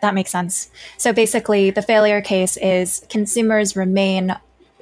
[0.00, 0.70] That makes sense.
[0.98, 4.36] So basically, the failure case is consumers remain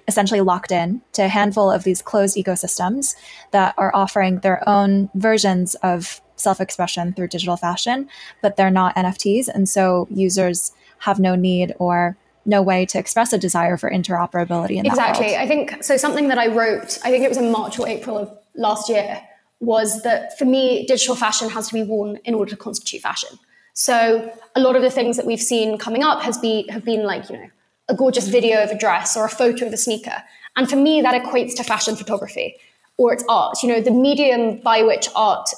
[0.09, 3.15] essentially locked in to a handful of these closed ecosystems
[3.53, 8.09] that are offering their own versions of self expression through digital fashion,
[8.41, 9.49] but they're not NFTs.
[9.49, 14.77] And so users have no need or no way to express a desire for interoperability
[14.77, 15.37] in exactly.
[15.37, 18.17] i think so something that i wrote i think it was in march or april
[18.17, 19.21] of last year
[19.61, 23.39] was that for me digital fashion has to be worn in order to constitute fashion.
[23.75, 27.05] So a lot of the things that we've seen coming up has been have been
[27.05, 27.51] like you know
[27.89, 30.23] a gorgeous video of a dress or a photo of a sneaker.
[30.57, 32.57] And for me that equates to fashion photography
[32.97, 33.63] or it's art.
[33.63, 35.51] You know the medium by which art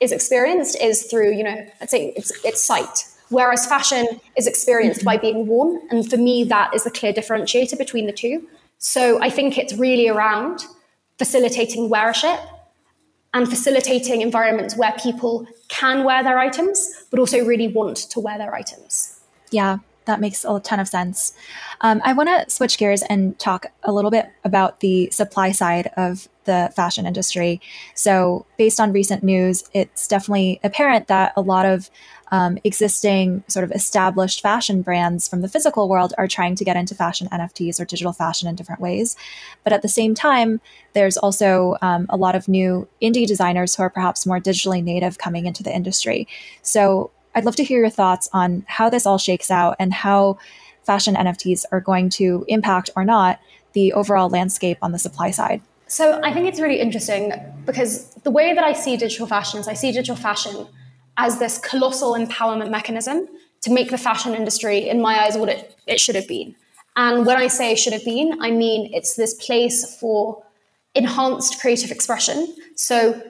[0.00, 5.04] is experienced is through you know let's say it's it's sight Whereas fashion is experienced
[5.04, 5.80] by being worn.
[5.90, 8.48] And for me, that is the clear differentiator between the two.
[8.78, 10.64] So I think it's really around
[11.18, 12.40] facilitating wearership
[13.34, 18.38] and facilitating environments where people can wear their items, but also really want to wear
[18.38, 19.20] their items.
[19.50, 21.34] Yeah, that makes a ton of sense.
[21.82, 25.90] Um, I want to switch gears and talk a little bit about the supply side
[25.96, 27.60] of the fashion industry.
[27.94, 31.90] So, based on recent news, it's definitely apparent that a lot of
[32.30, 36.76] um, existing sort of established fashion brands from the physical world are trying to get
[36.76, 39.16] into fashion NFTs or digital fashion in different ways.
[39.64, 40.60] But at the same time,
[40.92, 45.18] there's also um, a lot of new indie designers who are perhaps more digitally native
[45.18, 46.28] coming into the industry.
[46.62, 50.38] So I'd love to hear your thoughts on how this all shakes out and how
[50.84, 53.40] fashion NFTs are going to impact or not
[53.74, 55.60] the overall landscape on the supply side.
[55.86, 57.32] So I think it's really interesting
[57.64, 60.66] because the way that I see digital fashion is I see digital fashion
[61.18, 63.28] as this colossal empowerment mechanism
[63.60, 66.54] to make the fashion industry, in my eyes, what it, it should have been.
[66.96, 70.42] And when I say should have been, I mean it's this place for
[70.94, 72.54] enhanced creative expression.
[72.76, 73.20] So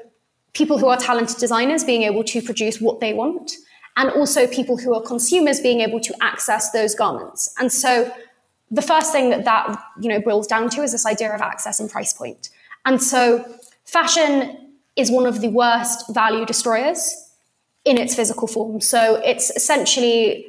[0.52, 3.52] people who are talented designers being able to produce what they want,
[3.96, 7.52] and also people who are consumers being able to access those garments.
[7.58, 8.12] And so
[8.70, 11.80] the first thing that that you know boils down to is this idea of access
[11.80, 12.50] and price point.
[12.84, 13.44] And so
[13.84, 17.27] fashion is one of the worst value destroyers
[17.88, 18.80] in its physical form.
[18.80, 20.46] So it's essentially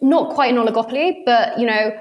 [0.00, 1.98] not quite an oligopoly, but you know,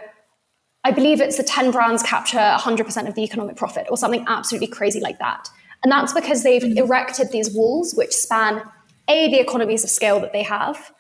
[0.84, 4.68] I believe it's the 10 brands capture 100% of the economic profit or something absolutely
[4.68, 5.50] crazy like that.
[5.84, 6.78] And that's because they've mm.
[6.78, 8.62] erected these walls which span
[9.08, 10.92] A, the economies of scale that they have,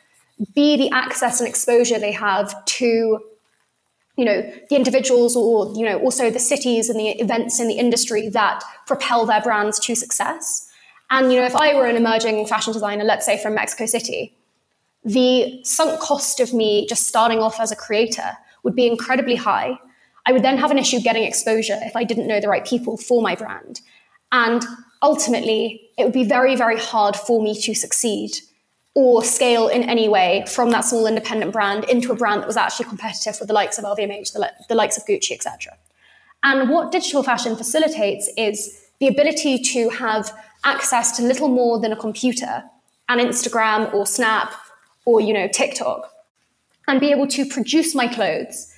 [0.53, 3.19] B, the access and exposure they have to
[4.17, 7.73] you know the individuals or you know also the cities and the events in the
[7.73, 10.69] industry that propel their brands to success
[11.09, 14.35] and you know, if I were an emerging fashion designer, let's say from Mexico City,
[15.03, 19.77] the sunk cost of me just starting off as a creator would be incredibly high.
[20.25, 22.97] I would then have an issue getting exposure if I didn't know the right people
[22.97, 23.81] for my brand.
[24.31, 24.65] And
[25.03, 28.31] ultimately, it would be very, very hard for me to succeed
[28.95, 32.57] or scale in any way from that small independent brand into a brand that was
[32.57, 35.77] actually competitive with the likes of LVMH, the, the likes of Gucci, etc.
[36.43, 40.31] And what digital fashion facilitates is the ability to have
[40.63, 42.63] access to little more than a computer
[43.09, 44.53] and Instagram or Snap
[45.05, 46.11] or, you know, TikTok
[46.87, 48.73] and be able to produce my clothes,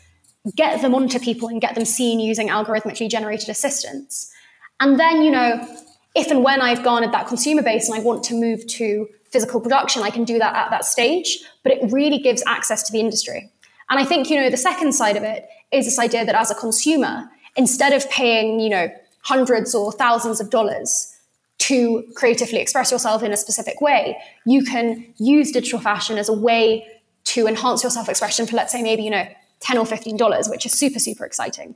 [0.56, 4.32] get them onto people and get them seen using algorithmically generated assistants.
[4.80, 5.68] And then, you know,
[6.16, 9.60] if and when I've garnered that consumer base and I want to move to physical
[9.60, 13.00] production, I can do that at that stage, but it really gives access to the
[13.00, 13.52] industry.
[13.90, 16.50] And I think, you know, the second side of it is this idea that as
[16.50, 18.90] a consumer, instead of paying, you know,
[19.28, 21.14] hundreds or thousands of dollars
[21.58, 26.34] to creatively express yourself in a specific way, you can use digital fashion as a
[26.34, 26.88] way
[27.26, 29.28] to enhance your self expression for, let's say, maybe, you know,
[29.60, 31.76] 10 or $15, which is super, super exciting.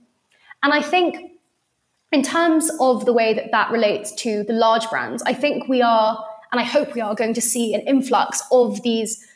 [0.64, 1.32] And I think
[2.14, 5.82] in terms of the way that that relates to the large brands, I think we
[5.82, 6.24] are,
[6.54, 9.28] and I hope we are, going to see an influx of these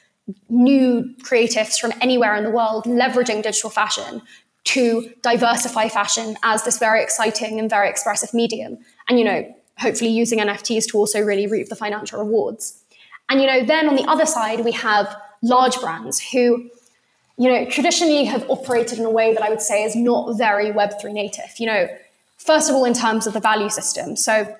[0.47, 4.21] new creatives from anywhere in the world leveraging digital fashion
[4.65, 8.77] to diversify fashion as this very exciting and very expressive medium.
[9.07, 12.81] And, you know, hopefully using NFTs to also really reap the financial rewards.
[13.29, 16.69] And, you know, then on the other side, we have large brands who,
[17.37, 20.71] you know, traditionally have operated in a way that I would say is not very
[20.71, 21.53] Web3 native.
[21.59, 21.87] You know,
[22.37, 24.15] first of all, in terms of the value system.
[24.15, 24.55] So,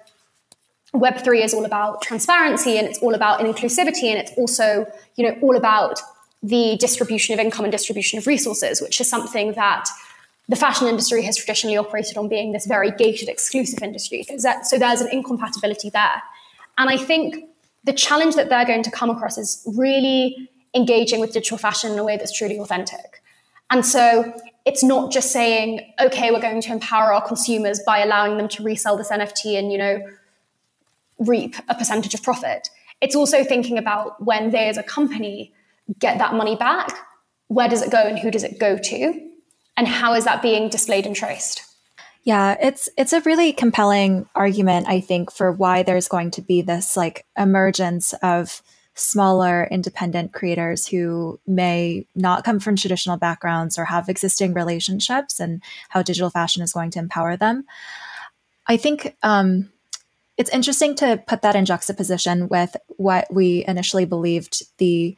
[0.94, 4.86] Web3 is all about transparency and it's all about inclusivity and it's also,
[5.16, 6.00] you know, all about
[6.48, 9.90] the distribution of income and distribution of resources, which is something that
[10.48, 14.24] the fashion industry has traditionally operated on being this very gated, exclusive industry.
[14.64, 16.22] So, there's an incompatibility there.
[16.78, 17.46] And I think
[17.84, 22.00] the challenge that they're going to come across is really engaging with digital fashion in
[22.00, 23.24] a way that's truly authentic.
[23.72, 24.34] And so
[24.66, 28.64] it's not just saying, okay, we're going to empower our consumers by allowing them to
[28.64, 30.00] resell this NFT and, you know,
[31.18, 32.70] reap a percentage of profit.
[33.02, 35.54] It's also thinking about when they as a company
[36.00, 36.92] get that money back,
[37.48, 39.30] where does it go and who does it go to?
[39.78, 41.62] And how is that being displayed and traced?
[42.24, 46.64] Yeah, it's it's a really compelling argument, I think, for why there's going to be
[46.64, 48.64] this like emergence of
[48.96, 55.62] smaller independent creators who may not come from traditional backgrounds or have existing relationships and
[55.90, 57.66] how digital fashion is going to empower them.
[58.68, 59.70] I think um,
[60.38, 65.16] it's interesting to put that in juxtaposition with what we initially believed the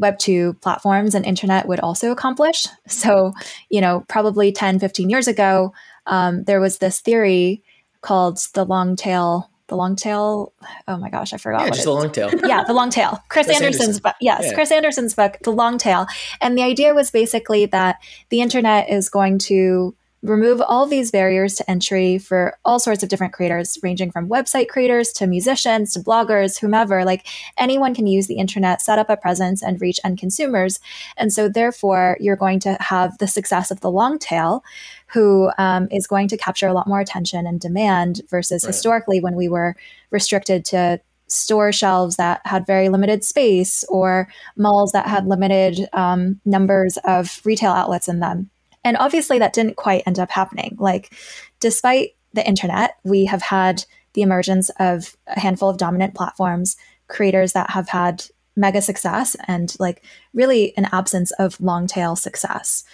[0.00, 2.66] Web2 platforms and internet would also accomplish.
[2.86, 3.32] So,
[3.68, 5.72] you know, probably 10, 15 years ago,
[6.06, 7.62] um, there was this theory
[8.00, 9.50] called the long tail.
[9.68, 10.52] The long tail.
[10.88, 11.62] Oh my gosh, I forgot.
[11.62, 12.30] Yeah, just the long tail.
[12.44, 13.22] Yeah, the long tail.
[13.28, 14.02] Chris, Chris Anderson's Anderson.
[14.02, 14.14] book.
[14.20, 14.54] Yes, yeah.
[14.54, 16.06] Chris Anderson's book, The Long Tail.
[16.40, 21.54] And the idea was basically that the internet is going to remove all these barriers
[21.54, 26.00] to entry for all sorts of different creators, ranging from website creators to musicians to
[26.00, 27.04] bloggers, whomever.
[27.04, 30.78] Like anyone can use the internet, set up a presence, and reach end consumers.
[31.16, 34.62] And so, therefore, you're going to have the success of the long tail,
[35.06, 38.68] who um, is going to capture a lot more attention and demand versus right.
[38.68, 39.74] historically when we were
[40.10, 46.40] restricted to store shelves that had very limited space or malls that had limited um,
[46.44, 48.50] numbers of retail outlets in them.
[48.84, 50.76] And obviously, that didn't quite end up happening.
[50.78, 51.12] Like,
[51.60, 56.76] despite the internet, we have had the emergence of a handful of dominant platforms,
[57.08, 58.24] creators that have had
[58.56, 60.02] mega success, and like
[60.34, 62.84] really an absence of long tail success.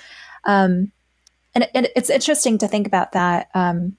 [0.45, 0.93] Um,
[1.55, 3.97] and it, it's interesting to think about that, um,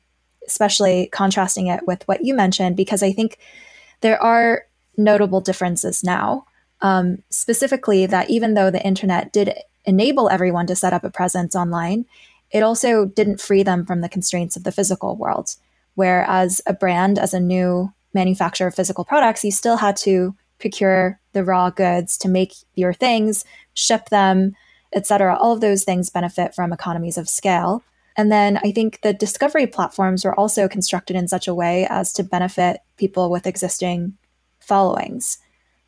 [0.47, 3.37] especially contrasting it with what you mentioned, because I think
[4.01, 4.63] there are
[4.95, 6.45] notable differences now.
[6.81, 9.53] Um, specifically, that even though the internet did
[9.87, 12.05] enable everyone to set up a presence online,
[12.51, 15.55] it also didn't free them from the constraints of the physical world.
[15.95, 21.19] Whereas a brand, as a new manufacturer of physical products, you still had to procure
[21.33, 24.55] the raw goods to make your things, ship them,
[24.93, 25.35] etc.
[25.35, 27.83] All of those things benefit from economies of scale.
[28.15, 32.11] And then I think the discovery platforms were also constructed in such a way as
[32.13, 34.17] to benefit people with existing
[34.59, 35.37] followings.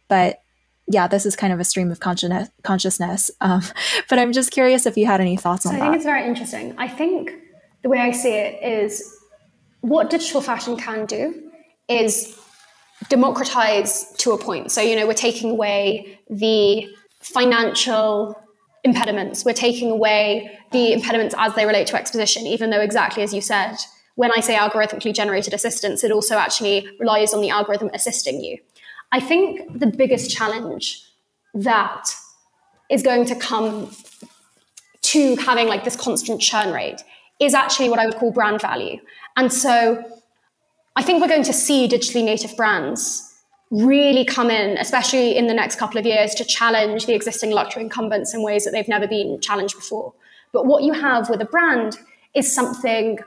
[0.07, 0.41] But
[0.89, 2.49] yeah, this is kind of a stream of consciousness.
[2.63, 3.31] consciousness.
[3.41, 3.61] Um,
[4.09, 5.83] but I'm just curious if you had any thoughts so on I that.
[5.83, 6.75] I think it's very interesting.
[6.77, 7.31] I think
[7.83, 9.03] the way I see it is
[9.81, 11.51] what digital fashion can do
[11.87, 12.37] is
[13.07, 14.71] democratize to a point.
[14.71, 16.87] So, you know, we're taking away the
[17.21, 18.35] financial
[18.83, 23.33] impediments, we're taking away the impediments as they relate to exposition, even though, exactly as
[23.33, 23.75] you said,
[24.15, 28.57] when I say algorithmically generated assistance, it also actually relies on the algorithm assisting you.
[29.11, 31.03] I think the biggest challenge
[31.53, 32.09] that
[32.89, 33.91] is going to come
[35.01, 37.01] to having like this constant churn rate
[37.39, 38.99] is actually what I would call brand value.
[39.37, 40.03] And so
[40.95, 43.25] I think we're going to see digitally native brands
[43.71, 47.83] really come in, especially in the next couple of years, to challenge the existing luxury
[47.83, 50.13] incumbents in ways that they've never been challenged before.
[50.51, 51.97] But what you have with a brand
[52.33, 53.19] is something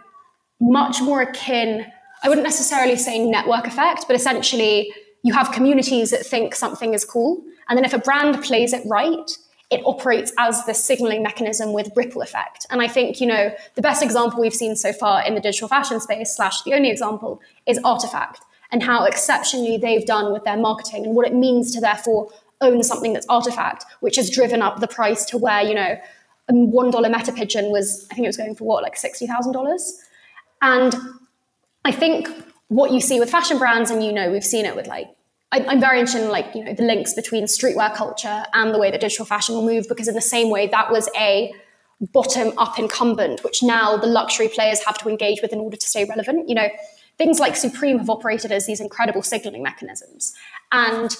[0.60, 1.86] much more akin,
[2.22, 4.92] I wouldn't necessarily say network effect, but essentially
[5.22, 7.42] you have communities that think something is cool.
[7.68, 9.30] And then if a brand plays it right,
[9.70, 12.66] it operates as the signaling mechanism with ripple effect.
[12.70, 15.68] And I think, you know, the best example we've seen so far in the digital
[15.68, 18.36] fashion space, slash the only example, is RTFKT
[18.70, 22.82] and how exceptionally they've done with their marketing and what it means to therefore own
[22.82, 25.96] something that's RTFKT, which has driven up the price to where, you know,
[26.48, 29.90] a $1 meta pigeon was, I think it was going for what, like $60,000?
[30.60, 30.94] And
[31.84, 32.28] I think
[32.72, 35.08] what you see with fashion brands, and you know, we've seen it with like
[35.52, 38.90] I'm very interested in like you know the links between streetwear culture and the way
[38.90, 41.52] that digital fashion will move because in the same way that was a
[42.00, 45.86] bottom up incumbent which now the luxury players have to engage with in order to
[45.86, 46.48] stay relevant.
[46.48, 46.68] You know
[47.18, 50.32] things like supreme have operated as these incredible signaling mechanisms
[50.72, 51.14] and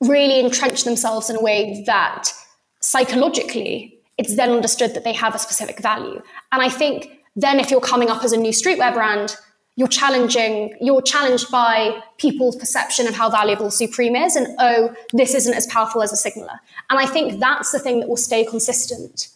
[0.00, 2.32] really entrenched themselves in a way that
[2.80, 6.22] psychologically it's then understood that they have a specific value.
[6.52, 9.36] And i think then if you're coming up as a new streetwear brand
[9.76, 15.34] you're challenging, you're challenged by people's perception of how valuable Supreme is, and oh, this
[15.34, 16.58] isn't as powerful as a signaler.
[16.88, 19.28] And I think that's the thing that will stay consistent,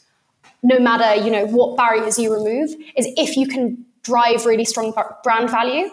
[0.63, 2.71] no matter you know what barriers you remove.
[2.97, 5.91] Is if you can drive really strong brand value,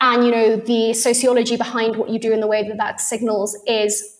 [0.00, 3.56] and you know the sociology behind what you do in the way that that signals
[3.66, 4.16] is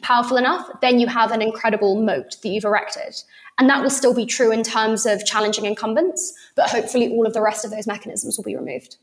[0.00, 3.14] powerful enough, then you have an incredible moat that you've erected.
[3.58, 7.32] And that will still be true in terms of challenging incumbents, but hopefully all of
[7.32, 8.96] the rest of those mechanisms will be removed.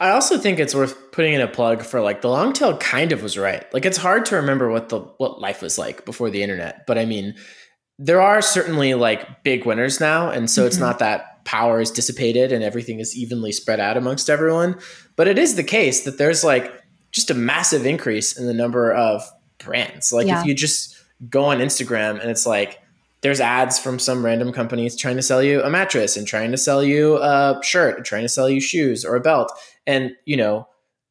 [0.00, 3.12] I also think it's worth putting in a plug for like the long tail kind
[3.12, 3.72] of was right.
[3.72, 6.98] Like it's hard to remember what the what life was like before the internet, but
[6.98, 7.34] I mean
[7.98, 10.68] there are certainly like big winners now and so mm-hmm.
[10.68, 14.78] it's not that power is dissipated and everything is evenly spread out amongst everyone,
[15.16, 16.72] but it is the case that there's like
[17.12, 19.22] just a massive increase in the number of
[19.58, 20.12] brands.
[20.12, 20.40] Like yeah.
[20.40, 20.96] if you just
[21.28, 22.79] go on Instagram and it's like
[23.22, 26.56] there's ads from some random companies trying to sell you a mattress and trying to
[26.56, 29.52] sell you a shirt and trying to sell you shoes or a belt.
[29.86, 30.66] And, you know,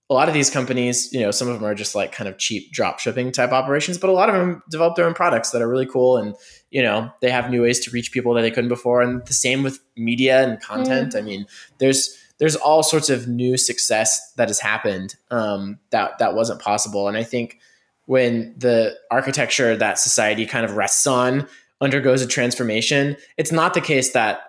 [0.09, 2.39] a lot of these companies, you know, some of them are just like kind of
[2.39, 5.61] cheap drop shipping type operations, but a lot of them develop their own products that
[5.61, 6.17] are really cool.
[6.17, 6.35] And,
[6.71, 9.03] you know, they have new ways to reach people that they couldn't before.
[9.03, 11.13] And the same with media and content.
[11.13, 11.17] Mm.
[11.17, 11.45] I mean,
[11.77, 17.07] there's, there's all sorts of new success that has happened um, that, that wasn't possible.
[17.07, 17.59] And I think
[18.05, 21.47] when the architecture that society kind of rests on
[21.81, 24.41] undergoes a transformation, it's not the case that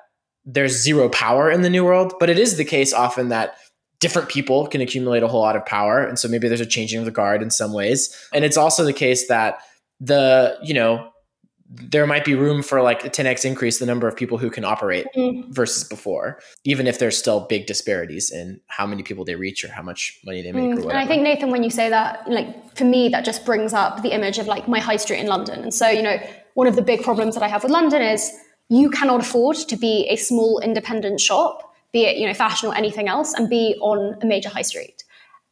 [0.45, 3.57] there's zero power in the new world, but it is the case often that
[4.01, 6.03] different people can accumulate a whole lot of power.
[6.03, 8.17] And so maybe there's a changing of the guard in some ways.
[8.33, 9.59] And it's also the case that
[10.01, 11.11] the, you know,
[11.73, 14.65] there might be room for like a 10x increase the number of people who can
[14.65, 15.53] operate mm-hmm.
[15.53, 19.69] versus before, even if there's still big disparities in how many people they reach or
[19.69, 20.79] how much money they make.
[20.79, 20.89] Mm.
[20.89, 24.03] And I think Nathan, when you say that, like for me, that just brings up
[24.03, 25.63] the image of like my high street in London.
[25.63, 26.19] And so, you know,
[26.55, 28.33] one of the big problems that I have with London is
[28.69, 32.75] you cannot afford to be a small independent shop, be it you know fashion or
[32.75, 35.05] anything else, and be on a major high street.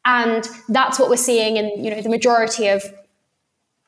[0.04, 2.82] And that's what we're seeing in you know the majority of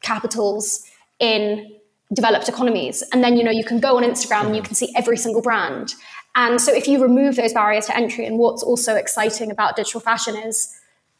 [0.03, 0.85] capitals
[1.19, 1.71] in
[2.13, 3.03] developed economies.
[3.13, 5.43] And then you know you can go on Instagram and you can see every single
[5.43, 5.95] brand.
[6.35, 10.01] And so if you remove those barriers to entry, and what's also exciting about digital
[10.01, 10.77] fashion is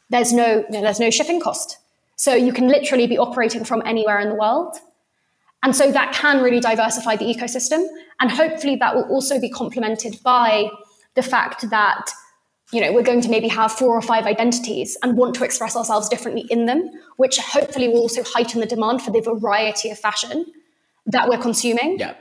[0.09, 1.77] there's no you know, there's no shipping cost.
[2.17, 4.77] So you can literally be operating from anywhere in the world.
[5.63, 7.85] And so that can really diversify the ecosystem.
[8.19, 10.69] And hopefully that will also be complemented by
[11.15, 12.11] the fact that,
[12.71, 15.75] you know, we're going to maybe have four or five identities and want to express
[15.75, 19.99] ourselves differently in them, which hopefully will also heighten the demand for the variety of
[19.99, 20.45] fashion
[21.05, 21.99] that we're consuming.
[21.99, 22.15] Yeah.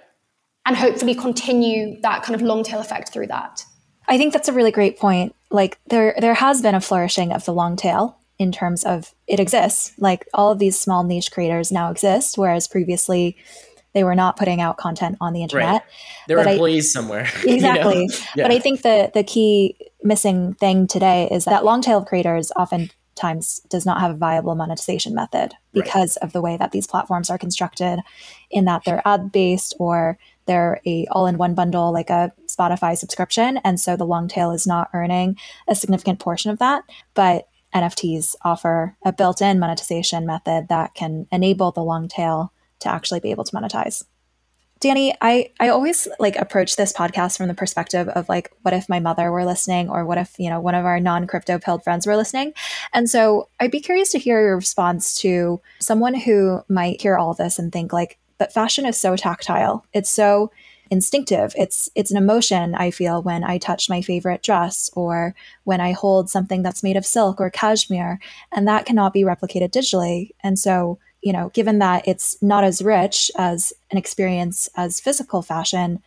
[0.66, 3.64] And hopefully continue that kind of long tail effect through that.
[4.07, 5.34] I think that's a really great point.
[5.51, 9.38] Like there there has been a flourishing of the long tail in terms of it
[9.38, 9.93] exists.
[9.99, 13.36] Like all of these small niche creators now exist, whereas previously
[13.93, 15.72] they were not putting out content on the internet.
[15.72, 15.82] Right.
[16.26, 17.28] There were employees I, somewhere.
[17.45, 18.01] Exactly.
[18.01, 18.14] You know?
[18.36, 18.45] yeah.
[18.45, 22.51] But I think the the key missing thing today is that long tail of creators
[22.57, 26.26] oftentimes does not have a viable monetization method because right.
[26.26, 28.01] of the way that these platforms are constructed
[28.51, 30.16] in that they're ad based or
[30.47, 34.88] they're a all-in-one bundle like a Spotify subscription and so the long tail is not
[34.95, 35.36] earning
[35.68, 41.26] a significant portion of that but NFTs offer a built in monetization method that can
[41.30, 44.04] enable the long tail to actually be able to monetize.
[44.80, 48.88] Dani, I, I always like approach this podcast from the perspective of like, what if
[48.88, 52.06] my mother were listening or what if, you know, one of our non-crypto pilled friends
[52.06, 52.54] were listening?
[52.94, 57.34] And so I'd be curious to hear your response to someone who might hear all
[57.34, 59.84] this and think like, but fashion is so tactile.
[59.92, 60.50] It's so
[60.91, 61.55] instinctive.
[61.57, 65.34] It's it's an emotion I feel when I touch my favorite dress or
[65.64, 68.18] when I hold something that's made of silk or cashmere,
[68.53, 70.30] and that cannot be replicated digitally.
[70.43, 75.43] And so, you know, given that it's not as rich as an experience as physical
[75.43, 76.03] fashion,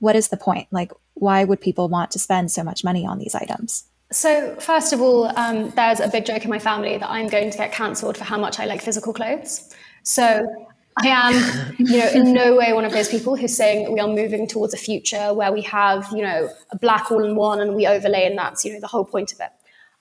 [0.00, 0.68] what is the point?
[0.70, 3.84] Like, why would people want to spend so much money on these items?
[4.12, 7.50] So, first of all, um, there's a big joke in my family that I'm going
[7.50, 9.74] to get cancelled for how much I like physical clothes.
[10.04, 10.66] So,
[10.98, 14.00] I am, you know, in no way one of those people who's saying that we
[14.00, 17.60] are moving towards a future where we have, you know, a black all in one
[17.60, 19.50] and we overlay, and that's, you know, the whole point of it.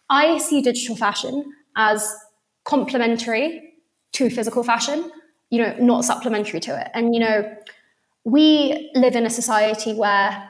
[0.09, 2.15] I see digital fashion as
[2.63, 3.73] complementary
[4.13, 5.11] to physical fashion,
[5.49, 6.89] you know, not supplementary to it.
[6.93, 7.55] And, you know,
[8.23, 10.49] we live in a society where,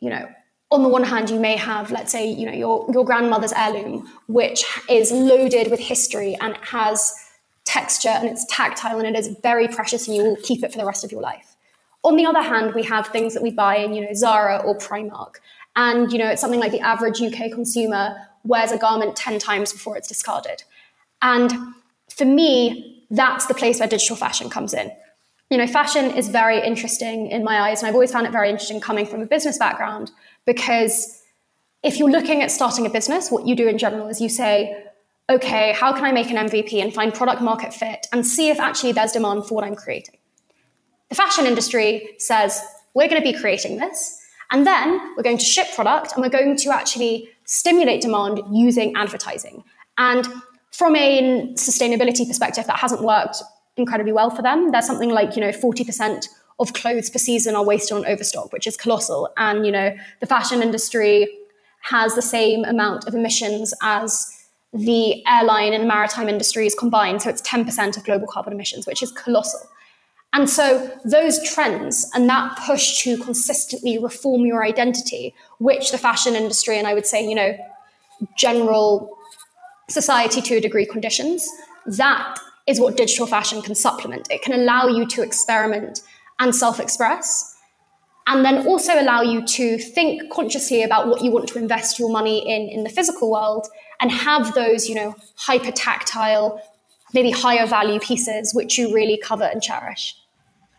[0.00, 0.28] you know,
[0.70, 4.08] on the one hand, you may have, let's say, you know, your, your grandmother's heirloom,
[4.26, 7.14] which is loaded with history and has
[7.72, 10.78] texture and it's tactile and it is very precious and you will keep it for
[10.78, 11.56] the rest of your life.
[12.04, 14.76] On the other hand, we have things that we buy in, you know, Zara or
[14.76, 15.36] Primark.
[15.74, 19.72] And, you know, it's something like the average UK consumer wears a garment 10 times
[19.72, 20.64] before it's discarded.
[21.22, 21.50] And
[22.10, 24.90] for me, that's the place where digital fashion comes in.
[25.48, 28.50] You know, fashion is very interesting in my eyes, and I've always found it very
[28.50, 30.10] interesting coming from a business background
[30.44, 31.22] because
[31.82, 34.84] if you're looking at starting a business, what you do in general is you say,
[35.30, 38.58] okay, how can I make an MVP and find product market fit and see if
[38.60, 40.16] actually there's demand for what I'm creating?
[41.08, 42.60] The fashion industry says,
[42.94, 44.18] we're going to be creating this,
[44.50, 48.94] and then we're going to ship product and we're going to actually stimulate demand using
[48.96, 49.64] advertising.
[49.96, 50.26] And
[50.70, 53.42] from a sustainability perspective, that hasn't worked
[53.76, 54.70] incredibly well for them.
[54.70, 56.26] There's something like, you know, 40%
[56.58, 59.30] of clothes per season are wasted on overstock, which is colossal.
[59.36, 61.28] And, you know, the fashion industry
[61.82, 64.41] has the same amount of emissions as
[64.72, 67.22] the airline and maritime industries combined.
[67.22, 69.60] So it's 10% of global carbon emissions, which is colossal.
[70.32, 76.34] And so those trends and that push to consistently reform your identity, which the fashion
[76.34, 77.54] industry and I would say, you know,
[78.36, 79.18] general
[79.90, 81.46] society to a degree conditions,
[81.84, 84.30] that is what digital fashion can supplement.
[84.30, 86.00] It can allow you to experiment
[86.38, 87.56] and self express,
[88.26, 92.10] and then also allow you to think consciously about what you want to invest your
[92.10, 93.66] money in in the physical world
[94.02, 96.60] and have those, you know, hyper tactile,
[97.14, 100.16] maybe higher value pieces which you really covet and cherish.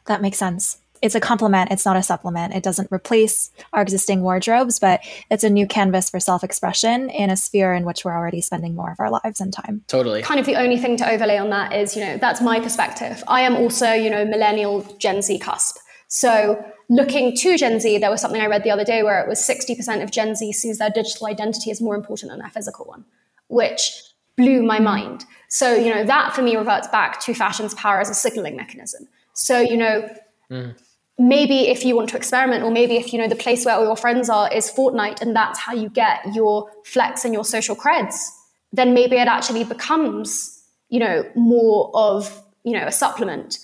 [0.06, 0.78] That makes sense.
[1.02, 2.54] It's a complement, it's not a supplement.
[2.54, 7.30] It doesn't replace our existing wardrobes, but it's a new canvas for self expression in
[7.30, 9.84] a sphere in which we're already spending more of our lives and time.
[9.88, 10.22] Totally.
[10.22, 13.22] Kind of the only thing to overlay on that is, you know, that's my perspective.
[13.28, 15.78] I am also, you know, millennial Gen Z cusp.
[16.14, 19.28] So looking to Gen Z, there was something I read the other day where it
[19.28, 22.86] was 60% of Gen Z sees their digital identity as more important than their physical
[22.86, 23.04] one,
[23.48, 23.92] which
[24.38, 25.26] blew my mind.
[25.48, 29.08] So, you know, that for me reverts back to fashion's power as a signaling mechanism.
[29.34, 30.08] So, you know,
[30.52, 30.76] mm.
[31.18, 33.84] maybe if you want to experiment, or maybe if you know the place where all
[33.84, 37.76] your friends are is Fortnite and that's how you get your flex and your social
[37.76, 38.30] creds,
[38.72, 43.58] then maybe it actually becomes, you know, more of, you know, a supplement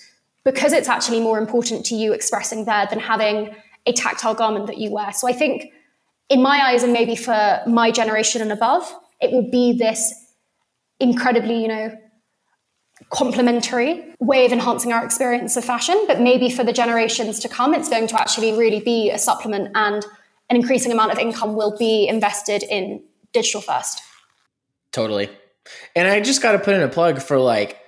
[0.44, 3.54] because it's actually more important to you expressing there than having
[3.86, 5.12] a tactile garment that you wear.
[5.12, 5.72] So I think
[6.28, 10.14] in my eyes and maybe for my generation and above, it will be this
[10.98, 11.96] incredibly, you know,
[13.10, 16.04] complementary way of enhancing our experience of fashion.
[16.06, 19.70] But maybe for the generations to come, it's going to actually really be a supplement
[19.74, 20.04] and
[20.48, 24.02] an increasing amount of income will be invested in digital first.
[24.92, 25.30] Totally.
[25.94, 27.78] And I just got to put in a plug for like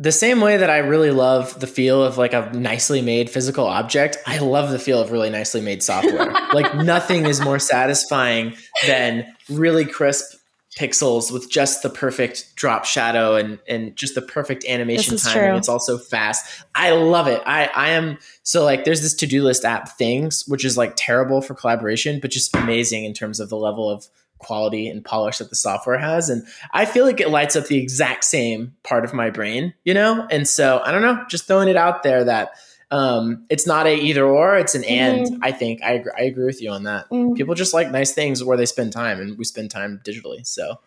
[0.00, 3.66] the same way that I really love the feel of like a nicely made physical
[3.66, 6.32] object, I love the feel of really nicely made software.
[6.54, 8.54] like nothing is more satisfying
[8.86, 10.38] than really crisp
[10.78, 15.54] pixels with just the perfect drop shadow and and just the perfect animation true.
[15.56, 16.64] it's also fast.
[16.74, 17.42] I love it.
[17.44, 21.42] I I am so like there's this to-do list app things which is like terrible
[21.42, 24.08] for collaboration but just amazing in terms of the level of
[24.40, 26.28] quality and polish that the software has.
[26.28, 29.94] And I feel like it lights up the exact same part of my brain, you
[29.94, 30.26] know?
[30.30, 32.52] And so I don't know, just throwing it out there that
[32.90, 35.26] um, it's not a either or, it's an and.
[35.26, 35.44] Mm-hmm.
[35.44, 37.08] I think I agree, I agree with you on that.
[37.10, 37.34] Mm-hmm.
[37.34, 40.44] People just like nice things where they spend time, and we spend time digitally.
[40.44, 40.80] So,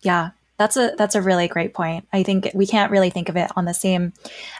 [0.00, 2.08] yeah, that's a that's a really great point.
[2.12, 4.12] I think we can't really think of it on the same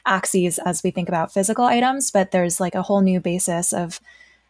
[0.07, 4.01] axes as we think about physical items, but there's like a whole new basis of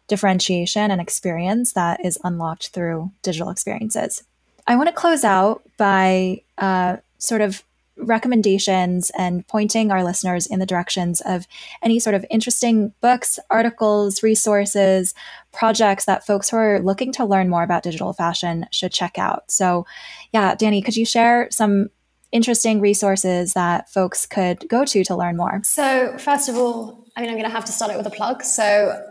[0.09, 4.25] differentiation and experience that is unlocked through digital experiences.
[4.67, 7.63] I want to close out by uh, sort of
[7.99, 11.47] recommendations and pointing our listeners in the directions of
[11.83, 15.15] any sort of interesting books, articles, resources,
[15.53, 19.51] projects that folks who are looking to learn more about digital fashion should check out.
[19.51, 19.87] So,
[20.33, 21.91] yeah, Dani, could you share some
[22.31, 25.61] interesting resources that folks could go to to learn more?
[25.65, 28.11] So, first of all, I mean, I'm going to have to start it with a
[28.11, 28.43] plug.
[28.45, 29.08] So,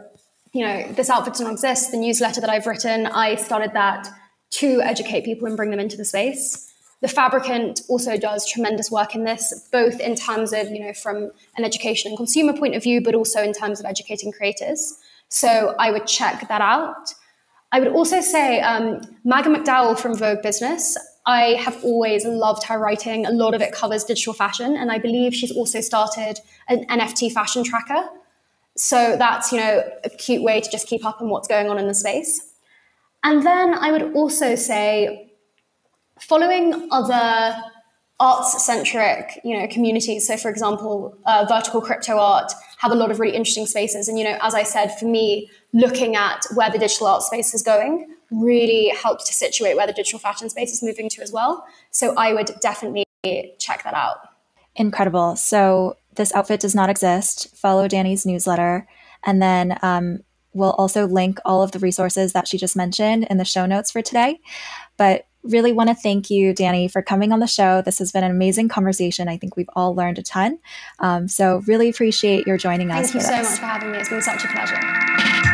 [0.58, 4.10] you know, this outfit doesn't exist, the newsletter that I've written, I started that
[4.50, 6.74] to educate people and bring them into the space.
[7.02, 11.30] The Fabricant also does tremendous work in this, both in terms of, you know, from
[11.58, 14.98] an education and consumer point of view, but also in terms of educating creators.
[15.30, 17.14] So I would check that out.
[17.72, 20.98] I would also say um, Maggie McDowell from Vogue Business.
[21.28, 23.28] I have always loved her writing.
[23.28, 27.32] A lot of it covers digital fashion, and I believe she's also started an NFT
[27.32, 28.10] fashion tracker.
[28.78, 31.78] So that's you know a cute way to just keep up on what's going on
[31.80, 32.42] in the space.
[33.24, 35.32] And then I would also say
[36.20, 37.56] following other
[38.20, 43.12] arts centric you know communities so for example uh, vertical crypto art have a lot
[43.12, 44.08] of really interesting spaces.
[44.08, 47.54] And you know as i said for me looking at where the digital art space
[47.54, 51.32] is going really helps to situate where the digital fashion space is moving to as
[51.32, 51.66] well.
[51.92, 53.06] So i would definitely
[53.60, 54.18] check that out.
[54.76, 55.36] Incredible.
[55.36, 58.88] So this outfit does not exist follow Dani's newsletter
[59.24, 60.20] and then um,
[60.54, 63.92] we'll also link all of the resources that she just mentioned in the show notes
[63.92, 64.40] for today
[64.98, 67.82] but really want to thank you, Dani, for coming on the show.
[67.82, 69.28] This has been an amazing conversation.
[69.28, 70.60] I think we've all learned a ton.
[71.00, 73.12] Um, so, really appreciate your joining thank us.
[73.12, 74.00] Thank you so much for having me.
[74.00, 75.47] It's been such a pleasure.